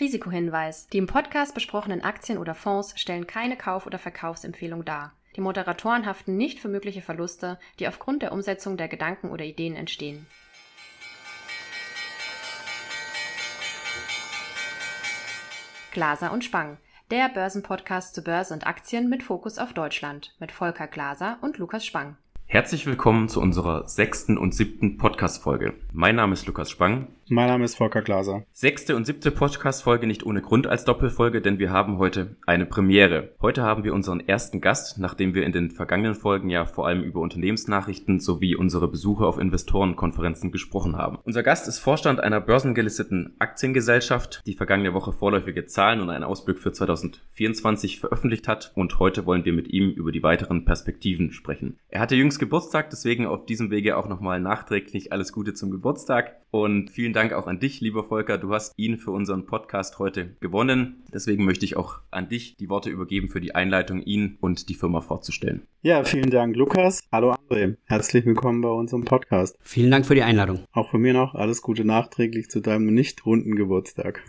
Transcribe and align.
Risikohinweis. 0.00 0.86
Die 0.88 0.98
im 0.98 1.08
Podcast 1.08 1.54
besprochenen 1.54 2.02
Aktien 2.02 2.38
oder 2.38 2.54
Fonds 2.54 2.98
stellen 3.00 3.26
keine 3.26 3.56
Kauf- 3.56 3.86
oder 3.86 3.98
Verkaufsempfehlung 3.98 4.84
dar. 4.84 5.12
Die 5.34 5.40
Moderatoren 5.40 6.06
haften 6.06 6.36
nicht 6.36 6.60
für 6.60 6.68
mögliche 6.68 7.02
Verluste, 7.02 7.58
die 7.80 7.88
aufgrund 7.88 8.22
der 8.22 8.32
Umsetzung 8.32 8.76
der 8.76 8.86
Gedanken 8.86 9.30
oder 9.30 9.44
Ideen 9.44 9.74
entstehen. 9.74 10.26
Glaser 15.90 16.32
und 16.32 16.44
Spang, 16.44 16.78
der 17.10 17.28
Börsenpodcast 17.28 18.14
zu 18.14 18.22
Börse 18.22 18.54
und 18.54 18.66
Aktien 18.68 19.08
mit 19.08 19.24
Fokus 19.24 19.58
auf 19.58 19.72
Deutschland 19.72 20.36
mit 20.38 20.52
Volker 20.52 20.86
Glaser 20.86 21.38
und 21.40 21.58
Lukas 21.58 21.84
Spang. 21.84 22.16
Herzlich 22.50 22.86
willkommen 22.86 23.28
zu 23.28 23.42
unserer 23.42 23.86
sechsten 23.86 24.38
und 24.38 24.54
siebten 24.54 24.96
Podcast-Folge. 24.96 25.74
Mein 25.92 26.16
Name 26.16 26.32
ist 26.32 26.46
Lukas 26.46 26.70
Spang 26.70 27.08
mein 27.30 27.48
Name 27.48 27.66
ist 27.66 27.74
Volker 27.74 28.00
Glaser. 28.00 28.44
Sechste 28.52 28.96
und 28.96 29.04
siebte 29.04 29.30
Podcast-Folge 29.30 30.06
nicht 30.06 30.24
ohne 30.24 30.40
Grund 30.40 30.66
als 30.66 30.86
Doppelfolge, 30.86 31.42
denn 31.42 31.58
wir 31.58 31.70
haben 31.70 31.98
heute 31.98 32.36
eine 32.46 32.64
Premiere. 32.64 33.34
Heute 33.42 33.62
haben 33.62 33.84
wir 33.84 33.92
unseren 33.92 34.20
ersten 34.20 34.62
Gast, 34.62 34.98
nachdem 34.98 35.34
wir 35.34 35.44
in 35.44 35.52
den 35.52 35.70
vergangenen 35.70 36.14
Folgen 36.14 36.48
ja 36.48 36.64
vor 36.64 36.86
allem 36.86 37.02
über 37.02 37.20
Unternehmensnachrichten 37.20 38.18
sowie 38.18 38.56
unsere 38.56 38.88
Besuche 38.88 39.26
auf 39.26 39.38
Investorenkonferenzen 39.38 40.52
gesprochen 40.52 40.96
haben. 40.96 41.18
Unser 41.24 41.42
Gast 41.42 41.68
ist 41.68 41.80
Vorstand 41.80 42.20
einer 42.20 42.40
börsengelisteten 42.40 43.34
Aktiengesellschaft, 43.38 44.42
die 44.46 44.54
vergangene 44.54 44.94
Woche 44.94 45.12
vorläufige 45.12 45.66
Zahlen 45.66 46.00
und 46.00 46.08
einen 46.08 46.24
Ausblick 46.24 46.58
für 46.58 46.72
2024 46.72 48.00
veröffentlicht 48.00 48.48
hat 48.48 48.72
und 48.74 48.98
heute 49.00 49.26
wollen 49.26 49.44
wir 49.44 49.52
mit 49.52 49.68
ihm 49.68 49.90
über 49.90 50.12
die 50.12 50.22
weiteren 50.22 50.64
Perspektiven 50.64 51.32
sprechen. 51.32 51.78
Er 51.90 52.00
hatte 52.00 52.16
jüngst 52.16 52.37
Geburtstag, 52.38 52.90
deswegen 52.90 53.26
auf 53.26 53.46
diesem 53.46 53.70
Wege 53.70 53.96
auch 53.96 54.08
nochmal 54.08 54.40
nachträglich 54.40 55.12
alles 55.12 55.32
Gute 55.32 55.54
zum 55.54 55.70
Geburtstag 55.70 56.36
und 56.50 56.90
vielen 56.90 57.12
Dank 57.12 57.32
auch 57.32 57.46
an 57.46 57.60
dich, 57.60 57.80
lieber 57.80 58.04
Volker. 58.04 58.38
Du 58.38 58.52
hast 58.52 58.72
ihn 58.76 58.96
für 58.96 59.10
unseren 59.10 59.46
Podcast 59.46 59.98
heute 59.98 60.36
gewonnen. 60.40 61.02
Deswegen 61.12 61.44
möchte 61.44 61.64
ich 61.64 61.76
auch 61.76 62.00
an 62.10 62.28
dich 62.28 62.56
die 62.56 62.68
Worte 62.68 62.90
übergeben 62.90 63.28
für 63.28 63.40
die 63.40 63.54
Einleitung, 63.54 64.02
ihn 64.02 64.38
und 64.40 64.68
die 64.68 64.74
Firma 64.74 65.00
vorzustellen. 65.00 65.66
Ja, 65.82 66.04
vielen 66.04 66.30
Dank, 66.30 66.56
Lukas. 66.56 67.02
Hallo, 67.12 67.32
André. 67.32 67.76
Herzlich 67.84 68.24
willkommen 68.24 68.62
bei 68.62 68.70
unserem 68.70 69.04
Podcast. 69.04 69.58
Vielen 69.60 69.90
Dank 69.90 70.06
für 70.06 70.14
die 70.14 70.22
Einladung. 70.22 70.64
Auch 70.72 70.90
von 70.90 71.00
mir 71.00 71.12
noch 71.12 71.34
alles 71.34 71.62
Gute 71.62 71.84
nachträglich 71.84 72.48
zu 72.50 72.60
deinem 72.60 72.94
nicht 72.94 73.26
runden 73.26 73.54
Geburtstag. 73.54 74.22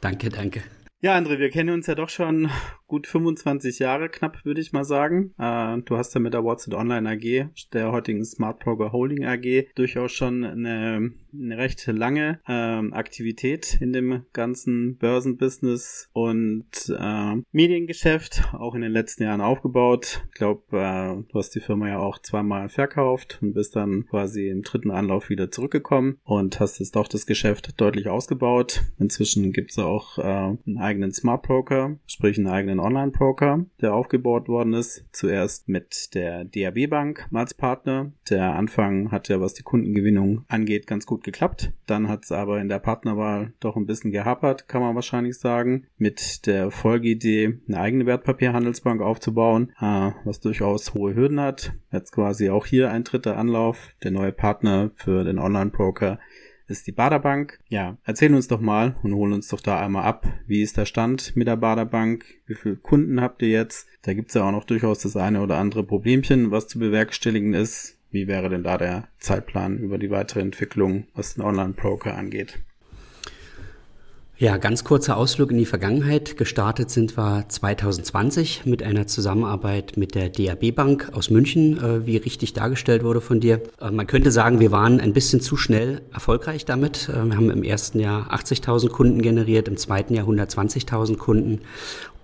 Danke, 0.00 0.28
danke. 0.28 0.62
Ja, 1.04 1.18
André, 1.18 1.38
wir 1.38 1.50
kennen 1.50 1.74
uns 1.74 1.86
ja 1.86 1.94
doch 1.94 2.08
schon 2.08 2.48
gut 2.94 3.08
25 3.08 3.80
Jahre 3.80 4.08
knapp, 4.08 4.44
würde 4.44 4.60
ich 4.60 4.72
mal 4.72 4.84
sagen. 4.84 5.34
Äh, 5.36 5.78
du 5.82 5.96
hast 5.96 6.14
ja 6.14 6.20
mit 6.20 6.32
der 6.32 6.44
Watson 6.44 6.74
Online 6.74 7.10
AG, 7.10 7.48
der 7.72 7.90
heutigen 7.90 8.24
Smart 8.24 8.60
Broker 8.60 8.92
Holding 8.92 9.24
AG, 9.24 9.66
durchaus 9.74 10.12
schon 10.12 10.44
eine, 10.44 11.10
eine 11.32 11.58
recht 11.58 11.84
lange 11.88 12.38
äh, 12.46 12.52
Aktivität 12.52 13.78
in 13.80 13.92
dem 13.92 14.22
ganzen 14.32 14.96
Börsenbusiness 14.96 16.08
und 16.12 16.66
äh, 16.96 17.42
Mediengeschäft, 17.50 18.44
auch 18.52 18.76
in 18.76 18.82
den 18.82 18.92
letzten 18.92 19.24
Jahren 19.24 19.40
aufgebaut. 19.40 20.24
Ich 20.28 20.34
glaube, 20.34 20.62
äh, 20.70 21.32
du 21.32 21.36
hast 21.36 21.50
die 21.56 21.60
Firma 21.60 21.88
ja 21.88 21.98
auch 21.98 22.20
zweimal 22.20 22.68
verkauft 22.68 23.40
und 23.42 23.54
bist 23.54 23.74
dann 23.74 24.06
quasi 24.06 24.46
im 24.46 24.62
dritten 24.62 24.92
Anlauf 24.92 25.30
wieder 25.30 25.50
zurückgekommen 25.50 26.18
und 26.22 26.60
hast 26.60 26.78
jetzt 26.78 26.94
doch 26.94 27.08
das 27.08 27.26
Geschäft 27.26 27.80
deutlich 27.80 28.08
ausgebaut. 28.08 28.84
Inzwischen 29.00 29.52
gibt 29.52 29.72
es 29.72 29.80
auch 29.80 30.18
äh, 30.18 30.22
einen 30.22 30.78
eigenen 30.78 31.10
Smart 31.10 31.42
Broker, 31.42 31.98
sprich 32.06 32.38
einen 32.38 32.46
eigenen 32.46 32.83
Online-Broker, 32.84 33.66
der 33.80 33.94
aufgebaut 33.94 34.48
worden 34.48 34.74
ist. 34.74 35.04
Zuerst 35.12 35.68
mit 35.68 36.14
der 36.14 36.44
DAB 36.44 36.88
Bank 36.88 37.28
als 37.32 37.54
Partner. 37.54 38.12
Der 38.30 38.54
Anfang 38.54 39.10
hat 39.10 39.28
ja, 39.28 39.40
was 39.40 39.54
die 39.54 39.62
Kundengewinnung 39.62 40.44
angeht, 40.48 40.86
ganz 40.86 41.06
gut 41.06 41.24
geklappt. 41.24 41.72
Dann 41.86 42.08
hat 42.08 42.24
es 42.24 42.32
aber 42.32 42.60
in 42.60 42.68
der 42.68 42.78
Partnerwahl 42.78 43.52
doch 43.60 43.76
ein 43.76 43.86
bisschen 43.86 44.12
gehapert, 44.12 44.68
kann 44.68 44.82
man 44.82 44.94
wahrscheinlich 44.94 45.38
sagen. 45.38 45.86
Mit 45.98 46.46
der 46.46 46.70
Folgeidee, 46.70 47.58
eine 47.66 47.80
eigene 47.80 48.06
Wertpapierhandelsbank 48.06 49.00
aufzubauen, 49.00 49.72
äh, 49.80 50.12
was 50.24 50.40
durchaus 50.40 50.94
hohe 50.94 51.14
Hürden 51.14 51.40
hat. 51.40 51.72
Jetzt 51.90 52.12
quasi 52.12 52.50
auch 52.50 52.66
hier 52.66 52.90
ein 52.90 53.04
dritter 53.04 53.36
Anlauf. 53.36 53.90
Der 54.02 54.10
neue 54.10 54.32
Partner 54.32 54.90
für 54.94 55.24
den 55.24 55.38
Online-Broker 55.38 56.18
ist 56.66 56.86
die 56.86 56.92
Baderbank. 56.92 57.58
Ja, 57.68 57.96
erzähl 58.04 58.34
uns 58.34 58.48
doch 58.48 58.60
mal 58.60 58.96
und 59.02 59.14
hol 59.14 59.32
uns 59.32 59.48
doch 59.48 59.60
da 59.60 59.80
einmal 59.80 60.04
ab. 60.04 60.26
Wie 60.46 60.62
ist 60.62 60.76
der 60.76 60.86
Stand 60.86 61.36
mit 61.36 61.46
der 61.46 61.56
Baderbank? 61.56 62.24
Wie 62.46 62.54
viele 62.54 62.76
Kunden 62.76 63.20
habt 63.20 63.42
ihr 63.42 63.48
jetzt? 63.48 63.88
Da 64.02 64.14
gibt's 64.14 64.34
ja 64.34 64.46
auch 64.46 64.52
noch 64.52 64.64
durchaus 64.64 65.00
das 65.00 65.16
eine 65.16 65.40
oder 65.40 65.58
andere 65.58 65.84
Problemchen, 65.84 66.50
was 66.50 66.68
zu 66.68 66.78
bewerkstelligen 66.78 67.54
ist. 67.54 67.98
Wie 68.10 68.28
wäre 68.28 68.48
denn 68.48 68.62
da 68.62 68.78
der 68.78 69.08
Zeitplan 69.18 69.78
über 69.78 69.98
die 69.98 70.10
weitere 70.10 70.40
Entwicklung, 70.40 71.08
was 71.14 71.34
den 71.34 71.42
Online-Broker 71.42 72.16
angeht? 72.16 72.60
Ja, 74.44 74.58
ganz 74.58 74.84
kurzer 74.84 75.16
Ausflug 75.16 75.52
in 75.52 75.56
die 75.56 75.64
Vergangenheit. 75.64 76.36
Gestartet 76.36 76.90
sind 76.90 77.16
wir 77.16 77.46
2020 77.48 78.66
mit 78.66 78.82
einer 78.82 79.06
Zusammenarbeit 79.06 79.96
mit 79.96 80.14
der 80.14 80.28
DAB 80.28 80.74
Bank 80.74 81.08
aus 81.14 81.30
München, 81.30 81.78
äh, 81.82 82.04
wie 82.04 82.18
richtig 82.18 82.52
dargestellt 82.52 83.04
wurde 83.04 83.22
von 83.22 83.40
dir. 83.40 83.62
Äh, 83.80 83.90
man 83.90 84.06
könnte 84.06 84.30
sagen, 84.30 84.60
wir 84.60 84.70
waren 84.70 85.00
ein 85.00 85.14
bisschen 85.14 85.40
zu 85.40 85.56
schnell 85.56 86.02
erfolgreich 86.12 86.66
damit. 86.66 87.08
Äh, 87.08 87.24
wir 87.24 87.36
haben 87.36 87.48
im 87.48 87.62
ersten 87.62 88.00
Jahr 88.00 88.34
80.000 88.34 88.90
Kunden 88.90 89.22
generiert, 89.22 89.66
im 89.66 89.78
zweiten 89.78 90.12
Jahr 90.12 90.28
120.000 90.28 91.16
Kunden 91.16 91.62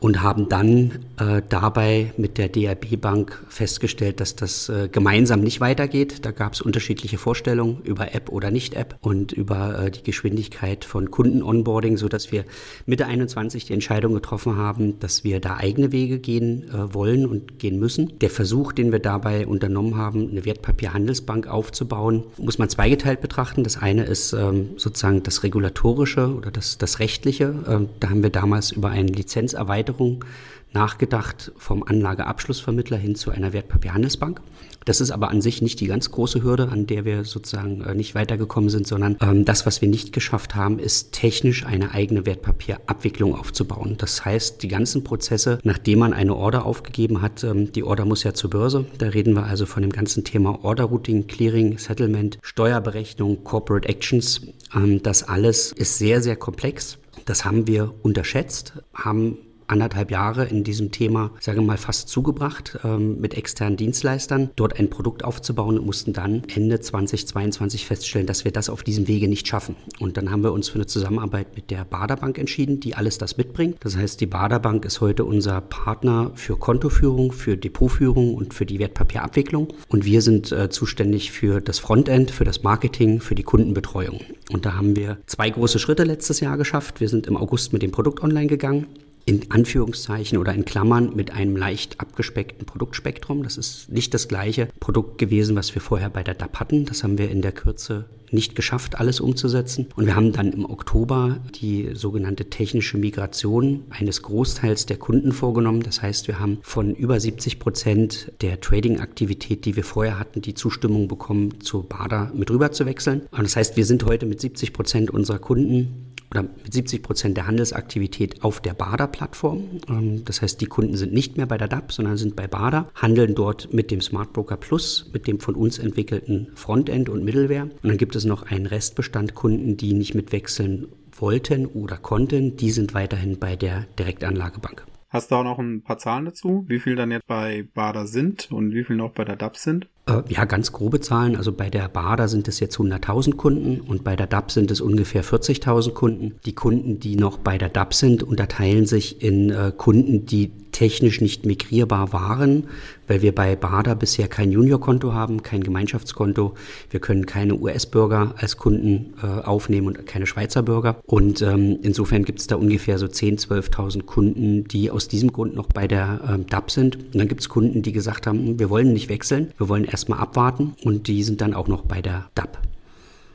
und 0.01 0.23
haben 0.23 0.49
dann 0.49 1.05
äh, 1.19 1.43
dabei 1.47 2.13
mit 2.17 2.39
der 2.39 2.49
DRB 2.49 2.99
Bank 2.99 3.45
festgestellt, 3.49 4.21
dass 4.21 4.35
das 4.35 4.71
äh, 4.71 4.89
gemeinsam 4.91 5.41
nicht 5.41 5.61
weitergeht. 5.61 6.25
Da 6.25 6.31
gab 6.31 6.55
es 6.55 6.63
unterschiedliche 6.63 7.19
Vorstellungen 7.19 7.83
über 7.85 8.15
App 8.15 8.31
oder 8.31 8.51
Nicht-App 8.51 8.97
und 9.03 9.33
über 9.33 9.79
äh, 9.79 9.91
die 9.91 10.03
Geschwindigkeit 10.03 10.87
von 10.87 11.11
Kunden-Onboarding, 11.11 11.99
so 11.99 12.09
dass 12.09 12.33
wir 12.33 12.45
Mitte 12.87 13.07
21 13.07 13.67
die 13.67 13.75
Entscheidung 13.75 14.15
getroffen 14.15 14.57
haben, 14.57 14.99
dass 15.01 15.23
wir 15.23 15.39
da 15.39 15.59
eigene 15.59 15.93
Wege 15.93 16.19
gehen 16.19 16.71
äh, 16.71 16.95
wollen 16.95 17.27
und 17.27 17.59
gehen 17.59 17.79
müssen. 17.79 18.19
Der 18.21 18.31
Versuch, 18.31 18.73
den 18.73 18.93
wir 18.93 19.01
dabei 19.01 19.47
unternommen 19.47 19.97
haben, 19.97 20.31
eine 20.31 20.47
Wertpapierhandelsbank 20.47 21.47
aufzubauen, 21.47 22.25
muss 22.39 22.59
man 22.59 22.71
zweigeteilt 22.71 23.21
betrachten. 23.21 23.65
Das 23.65 23.77
eine 23.77 24.05
ist 24.05 24.33
ähm, 24.33 24.71
sozusagen 24.79 25.23
das 25.23 25.43
regulatorische 25.43 26.35
oder 26.35 26.51
das, 26.51 26.79
das 26.79 27.01
rechtliche. 27.01 27.55
Ähm, 27.69 27.91
da 28.01 28.09
haben 28.09 28.23
wir 28.23 28.31
damals 28.31 28.73
über 28.73 28.89
eine 28.89 29.13
Lizenzerweiterung 29.13 29.90
Erweiterung 29.91 30.25
nachgedacht 30.73 31.51
vom 31.57 31.83
Anlageabschlussvermittler 31.83 32.97
hin 32.97 33.17
zu 33.17 33.33
einer 33.33 33.53
Wertpapierhandelsbank. 33.53 34.41
Das 34.85 35.01
ist 35.01 35.11
aber 35.11 35.29
an 35.29 35.43
sich 35.43 35.63
nicht 35.63 35.81
die 35.81 35.89
ganz 35.89 36.13
große 36.13 36.45
Hürde, 36.45 36.69
an 36.69 36.87
der 36.87 37.05
wir 37.05 37.25
sozusagen 37.25 37.81
äh, 37.83 37.93
nicht 37.93 38.15
weitergekommen 38.15 38.71
sind, 38.71 38.87
sondern 38.87 39.17
ähm, 39.21 39.45
das, 39.45 39.67
was 39.67 39.83
wir 39.83 39.89
nicht 39.89 40.13
geschafft 40.13 40.55
haben, 40.55 40.79
ist 40.79 41.11
technisch 41.11 41.67
eine 41.67 41.91
eigene 41.91 42.25
Wertpapierabwicklung 42.25 43.35
aufzubauen. 43.35 43.97
Das 43.99 44.25
heißt, 44.25 44.63
die 44.63 44.69
ganzen 44.69 45.03
Prozesse, 45.03 45.59
nachdem 45.65 45.99
man 45.99 46.13
eine 46.13 46.37
Order 46.37 46.65
aufgegeben 46.65 47.21
hat, 47.21 47.43
ähm, 47.43 47.73
die 47.73 47.83
Order 47.83 48.05
muss 48.05 48.23
ja 48.23 48.33
zur 48.33 48.51
Börse. 48.51 48.87
Da 48.99 49.09
reden 49.09 49.35
wir 49.35 49.43
also 49.43 49.67
von 49.67 49.83
dem 49.83 49.91
ganzen 49.91 50.23
Thema 50.23 50.65
Order 50.65 50.85
Routing, 50.85 51.27
Clearing, 51.27 51.79
Settlement, 51.79 52.39
Steuerberechnung, 52.43 53.43
Corporate 53.43 53.89
Actions. 53.89 54.41
Ähm, 54.73 55.03
das 55.03 55.25
alles 55.25 55.73
ist 55.73 55.99
sehr, 55.99 56.23
sehr 56.23 56.37
komplex. 56.37 56.97
Das 57.25 57.45
haben 57.45 57.67
wir 57.67 57.93
unterschätzt, 58.03 58.75
haben 58.95 59.37
anderthalb 59.71 60.11
Jahre 60.11 60.45
in 60.47 60.65
diesem 60.65 60.91
Thema, 60.91 61.31
sage 61.41 61.61
mal, 61.61 61.77
fast 61.77 62.09
zugebracht 62.09 62.79
ähm, 62.85 63.21
mit 63.21 63.35
externen 63.35 63.77
Dienstleistern, 63.77 64.51
dort 64.57 64.79
ein 64.79 64.91
Produkt 64.91 65.25
aufzubauen 65.25 65.79
und 65.79 65.87
mussten 65.87 66.13
dann 66.13 66.43
Ende 66.55 66.81
2022 66.81 67.87
feststellen, 67.87 68.27
dass 68.27 68.45
wir 68.45 68.53
das 68.53 68.69
auf 68.69 68.83
diesem 68.83 69.09
Wege 69.09 69.29
nicht 69.29 69.47
schaffen. 69.47 69.77
Und 69.99 70.17
dann 70.17 70.31
haben 70.31 70.43
wir 70.43 70.53
uns 70.53 70.69
für 70.69 70.77
eine 70.77 70.87
Zusammenarbeit 70.87 71.55
mit 71.55 71.71
der 71.71 71.85
Baderbank 71.85 72.39
entschieden, 72.39 72.81
die 72.81 72.95
alles 72.95 73.19
das 73.19 73.37
mitbringt. 73.37 73.77
Das 73.81 73.97
heißt, 73.97 74.21
die 74.21 74.27
Baderbank 74.27 74.85
ist 74.85 75.01
heute 75.01 75.25
unser 75.25 75.61
Partner 75.61 76.33
für 76.35 76.57
Kontoführung, 76.57 77.33
für 77.33 77.57
Depotführung 77.57 78.35
und 78.35 78.55
für 78.55 78.67
die 78.67 78.79
Wertpapierabwicklung. 78.79 79.69
Und 79.89 80.05
wir 80.05 80.23
sind 80.23 80.51
äh, 80.53 80.69
zuständig 80.71 81.31
für 81.31 81.61
das 81.61 81.79
Frontend, 81.79 82.31
für 82.31 82.45
das 82.45 82.63
Marketing, 82.63 83.21
für 83.21 83.35
die 83.35 83.43
Kundenbetreuung. 83.43 84.21
Und 84.51 84.67
da 84.67 84.75
haben 84.75 84.97
wir 84.97 85.19
zwei 85.27 85.51
große 85.51 85.79
Schritte 85.79 86.05
letztes 86.05 86.41
Jahr 86.41 86.57
geschafft. 86.57 87.01
Wir 87.01 87.09
sind 87.09 87.27
im 87.27 87.37
August 87.37 87.73
mit 87.73 87.83
dem 87.83 87.93
Produkt 87.93 88.23
online 88.23 88.49
gegangen 88.49 88.87
in 89.31 89.49
Anführungszeichen 89.49 90.39
oder 90.39 90.53
in 90.53 90.65
Klammern 90.65 91.15
mit 91.15 91.31
einem 91.31 91.57
leicht 91.57 92.01
abgespeckten 92.01 92.67
Produktspektrum. 92.67 93.45
Das 93.45 93.59
ist 93.59 93.89
nicht 93.89 94.13
das 94.13 94.27
gleiche 94.27 94.67
Produkt 94.81 95.19
gewesen, 95.19 95.55
was 95.55 95.73
wir 95.73 95.81
vorher 95.81 96.11
bei 96.11 96.25
der 96.25 96.35
DAP 96.35 96.59
hatten. 96.59 96.85
Das 96.85 97.05
haben 97.05 97.17
wir 97.17 97.31
in 97.31 97.41
der 97.41 97.53
Kürze 97.53 98.07
nicht 98.33 98.55
geschafft, 98.55 98.99
alles 98.99 99.21
umzusetzen. 99.21 99.89
Und 99.97 100.07
wir 100.07 100.17
haben 100.17 100.33
dann 100.33 100.53
im 100.53 100.65
Oktober 100.65 101.39
die 101.61 101.91
sogenannte 101.95 102.51
technische 102.51 102.99
Migration 102.99 103.85
eines 103.91 104.23
Großteils 104.23 104.87
der 104.87 104.97
Kunden 104.97 105.33
vorgenommen. 105.33 105.83
Das 105.83 106.03
heißt, 106.03 106.29
wir 106.29 106.39
haben 106.39 106.59
von 106.63 106.95
über 106.95 107.19
70 107.19 107.59
Prozent 107.59 108.33
der 108.41 108.61
Trading-Aktivität, 108.61 109.65
die 109.65 109.77
wir 109.77 109.85
vorher 109.85 110.19
hatten, 110.19 110.43
die 110.43 110.55
Zustimmung 110.55 111.09
bekommen, 111.09 111.61
zu 111.61 111.83
BADA 111.83 112.33
mit 112.35 112.51
rüber 112.51 112.73
zu 112.73 112.87
wechseln. 112.87 113.23
Und 113.31 113.43
das 113.43 113.57
heißt, 113.57 113.77
wir 113.77 113.85
sind 113.85 114.05
heute 114.05 114.27
mit 114.27 114.41
70 114.41 114.73
Prozent 114.73 115.11
unserer 115.11 115.39
Kunden 115.39 116.11
oder 116.31 116.43
mit 116.43 116.73
70 116.73 117.03
Prozent 117.03 117.37
der 117.37 117.47
Handelsaktivität 117.47 118.45
auf 118.45 118.61
der 118.61 118.75
BADA-Plattform. 118.75 119.65
Ähm, 119.89 120.25
das 120.25 120.43
heißt, 120.43 120.61
die 120.61 120.67
Kunden 120.67 120.97
sind 120.97 121.13
nicht 121.13 121.37
mehr 121.37 121.47
bei 121.47 121.59
der 121.59 121.69
DAP, 121.69 121.93
sondern 121.93 122.17
sind 122.17 122.37
bei 122.37 122.47
BADA, 122.47 122.89
handeln 122.95 123.35
dort 123.35 123.73
mit 123.73 123.91
dem 123.91 124.01
Smart 124.01 124.33
Broker 124.33 124.57
Plus, 124.57 125.11
mit 125.13 125.27
dem 125.27 125.41
von 125.41 125.55
uns 125.55 125.79
entwickelten 125.79 126.49
Frontend 126.55 127.09
und 127.09 127.25
Middleware. 127.25 127.65
Und 127.65 127.85
dann 127.85 127.99
gibt 127.99 128.15
es 128.15 128.20
noch 128.25 128.43
einen 128.43 128.67
Restbestand 128.67 129.35
Kunden, 129.35 129.77
die 129.77 129.95
nicht 129.95 130.15
mitwechseln 130.15 130.89
wollten 131.13 131.67
oder 131.67 131.97
konnten, 131.97 132.57
die 132.57 132.71
sind 132.71 132.95
weiterhin 132.95 133.39
bei 133.39 133.57
der 133.57 133.87
Direktanlagebank. 133.99 134.87
Hast 135.11 135.33
du 135.33 135.35
auch 135.35 135.45
noch 135.45 135.59
ein 135.59 135.83
paar 135.83 135.99
Zahlen 135.99 136.25
dazu? 136.25 136.65
Wie 136.69 136.79
viel 136.79 136.95
dann 136.95 137.11
jetzt 137.11 137.27
bei 137.27 137.67
Bader 137.75 138.07
sind 138.07 138.53
und 138.53 138.73
wie 138.73 138.85
viel 138.85 138.95
noch 138.95 139.11
bei 139.11 139.25
der 139.25 139.35
DAP 139.35 139.57
sind? 139.57 139.89
Äh, 140.07 140.23
ja, 140.29 140.45
ganz 140.45 140.71
grobe 140.71 141.01
Zahlen. 141.01 141.35
Also 141.35 141.53
bei 141.53 141.69
der 141.69 141.89
Bader 141.89 142.29
sind 142.29 142.47
es 142.47 142.61
jetzt 142.61 142.77
100.000 142.77 143.35
Kunden 143.35 143.81
und 143.81 144.05
bei 144.05 144.15
der 144.15 144.29
DAP 144.29 144.53
sind 144.53 144.71
es 144.71 144.81
ungefähr 144.81 145.25
40.000 145.25 145.95
Kunden. 145.95 146.39
Die 146.47 146.55
Kunden, 146.55 147.01
die 147.01 147.17
noch 147.17 147.39
bei 147.39 147.59
der 147.59 147.71
DAP 147.71 147.93
sind, 147.93 148.23
unterteilen 148.23 148.87
sich 148.87 149.21
in 149.21 149.51
äh, 149.51 149.73
Kunden, 149.77 150.27
die 150.27 150.53
technisch 150.71 151.21
nicht 151.21 151.45
migrierbar 151.45 152.13
waren, 152.13 152.69
weil 153.11 153.23
wir 153.23 153.35
bei 153.35 153.57
Bader 153.57 153.97
bisher 153.97 154.29
kein 154.29 154.53
Juniorkonto 154.53 155.13
haben, 155.13 155.43
kein 155.43 155.65
Gemeinschaftskonto. 155.65 156.55
Wir 156.91 157.01
können 157.01 157.27
keine 157.27 157.57
US-Bürger 157.57 158.35
als 158.37 158.57
Kunden 158.57 159.15
äh, 159.21 159.27
aufnehmen 159.27 159.89
und 159.89 160.07
keine 160.07 160.27
Schweizer 160.27 160.63
Bürger. 160.63 161.01
Und 161.07 161.43
ähm, 161.43 161.81
insofern 161.83 162.25
gibt 162.25 162.39
es 162.39 162.47
da 162.47 162.55
ungefähr 162.55 162.99
so 162.99 163.07
10.000, 163.07 163.49
12.000 163.49 164.03
Kunden, 164.05 164.63
die 164.63 164.93
aus 164.93 165.09
diesem 165.09 165.33
Grund 165.33 165.57
noch 165.57 165.67
bei 165.67 165.89
der 165.89 166.21
ähm, 166.29 166.47
DAP 166.47 166.71
sind. 166.71 166.97
Und 166.97 167.17
dann 167.17 167.27
gibt 167.27 167.41
es 167.41 167.49
Kunden, 167.49 167.83
die 167.83 167.91
gesagt 167.91 168.29
haben, 168.29 168.47
hm, 168.47 168.59
wir 168.61 168.71
wollen 168.71 168.93
nicht 168.93 169.09
wechseln, 169.09 169.51
wir 169.59 169.69
wollen 169.69 169.85
erstmal 169.85 170.21
abwarten 170.21 170.75
und 170.85 171.09
die 171.09 171.25
sind 171.25 171.41
dann 171.41 171.53
auch 171.53 171.67
noch 171.67 171.83
bei 171.83 172.01
der 172.01 172.27
DAP. 172.37 172.59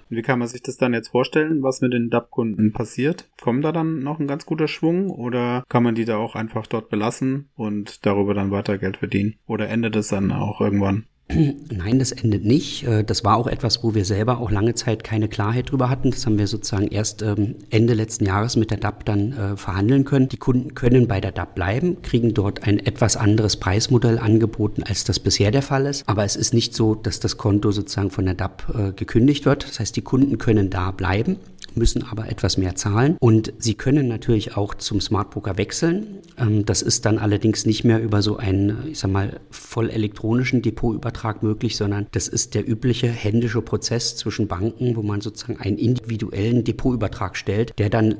Wie 0.09 0.21
kann 0.21 0.39
man 0.39 0.47
sich 0.47 0.61
das 0.61 0.77
dann 0.77 0.93
jetzt 0.93 1.09
vorstellen, 1.09 1.63
was 1.63 1.81
mit 1.81 1.93
den 1.93 2.09
DAP-Kunden 2.09 2.73
passiert? 2.73 3.29
Kommt 3.41 3.65
da 3.65 3.71
dann 3.71 3.99
noch 3.99 4.19
ein 4.19 4.27
ganz 4.27 4.45
guter 4.45 4.67
Schwung 4.67 5.09
oder 5.09 5.63
kann 5.67 5.83
man 5.83 5.95
die 5.95 6.05
da 6.05 6.17
auch 6.17 6.35
einfach 6.35 6.67
dort 6.67 6.89
belassen 6.89 7.49
und 7.55 8.05
darüber 8.05 8.33
dann 8.33 8.51
weiter 8.51 8.77
Geld 8.77 8.97
verdienen? 8.97 9.35
Oder 9.47 9.69
endet 9.69 9.95
es 9.95 10.09
dann 10.09 10.31
auch 10.31 10.61
irgendwann? 10.61 11.05
Nein, 11.29 11.97
das 11.97 12.11
endet 12.11 12.45
nicht. 12.45 12.85
Äh, 12.85 13.03
das 13.03 13.23
war 13.23 13.37
auch 13.37 13.47
etwas, 13.47 13.83
wo 13.83 13.95
wir 13.95 14.05
selber 14.05 14.39
auch 14.39 14.51
lange 14.51 14.75
Zeit 14.75 15.03
keine 15.03 15.27
Klarheit 15.27 15.71
drüber 15.71 15.89
hatten. 15.89 16.11
Das 16.11 16.25
haben 16.25 16.37
wir 16.37 16.45
sozusagen 16.45 16.87
erst 16.87 17.23
ähm, 17.23 17.55
Ende 17.71 17.95
letzten 17.95 18.25
Jahres 18.25 18.55
mit 18.55 18.69
der 18.69 18.77
DAP 18.77 19.05
dann 19.05 19.33
äh, 19.33 19.57
verhandeln 19.57 20.05
können. 20.05 20.29
Die 20.29 20.37
Kunden 20.37 20.75
können 20.75 21.07
bei 21.07 21.19
der 21.19 21.31
DAP 21.31 21.55
bleiben, 21.55 22.03
kriegen 22.03 22.35
dort 22.35 22.63
ein 22.63 22.77
etwas 22.77 23.17
anderes 23.17 23.57
Preismodell 23.57 24.19
angeboten, 24.19 24.83
als 24.83 25.03
das 25.03 25.19
bisher 25.19 25.49
der 25.49 25.63
Fall 25.63 25.87
ist. 25.87 26.07
Aber 26.07 26.23
es 26.23 26.35
ist 26.35 26.53
nicht 26.53 26.75
so, 26.75 26.93
dass 26.93 27.19
das 27.19 27.37
Konto 27.37 27.71
sozusagen 27.71 28.11
von 28.11 28.25
der 28.25 28.35
DAP 28.35 28.63
äh, 28.75 28.91
gekündigt 28.91 29.45
wird. 29.45 29.67
Das 29.67 29.79
heißt, 29.79 29.95
die 29.95 30.03
Kunden 30.03 30.37
können 30.37 30.69
da 30.69 30.91
bleiben 30.91 31.37
müssen 31.75 32.03
aber 32.03 32.29
etwas 32.29 32.57
mehr 32.57 32.75
zahlen. 32.75 33.17
Und 33.19 33.53
sie 33.57 33.75
können 33.75 34.07
natürlich 34.07 34.57
auch 34.57 34.73
zum 34.75 35.01
Smart 35.01 35.31
Broker 35.31 35.57
wechseln. 35.57 36.19
Ähm, 36.37 36.65
das 36.65 36.81
ist 36.81 37.05
dann 37.05 37.17
allerdings 37.17 37.65
nicht 37.65 37.83
mehr 37.83 38.01
über 38.01 38.21
so 38.21 38.37
einen, 38.37 38.87
ich 38.87 38.99
sag 38.99 39.11
mal, 39.11 39.39
voll 39.49 39.89
elektronischen 39.89 40.61
Depotübertrag 40.61 41.43
möglich, 41.43 41.77
sondern 41.77 42.07
das 42.11 42.27
ist 42.27 42.55
der 42.55 42.67
übliche 42.67 43.07
händische 43.07 43.61
Prozess 43.61 44.15
zwischen 44.15 44.47
Banken, 44.47 44.95
wo 44.95 45.03
man 45.03 45.21
sozusagen 45.21 45.59
einen 45.59 45.77
individuellen 45.77 46.63
Depotübertrag 46.63 47.37
stellt, 47.37 47.77
der 47.79 47.89
dann, 47.89 48.15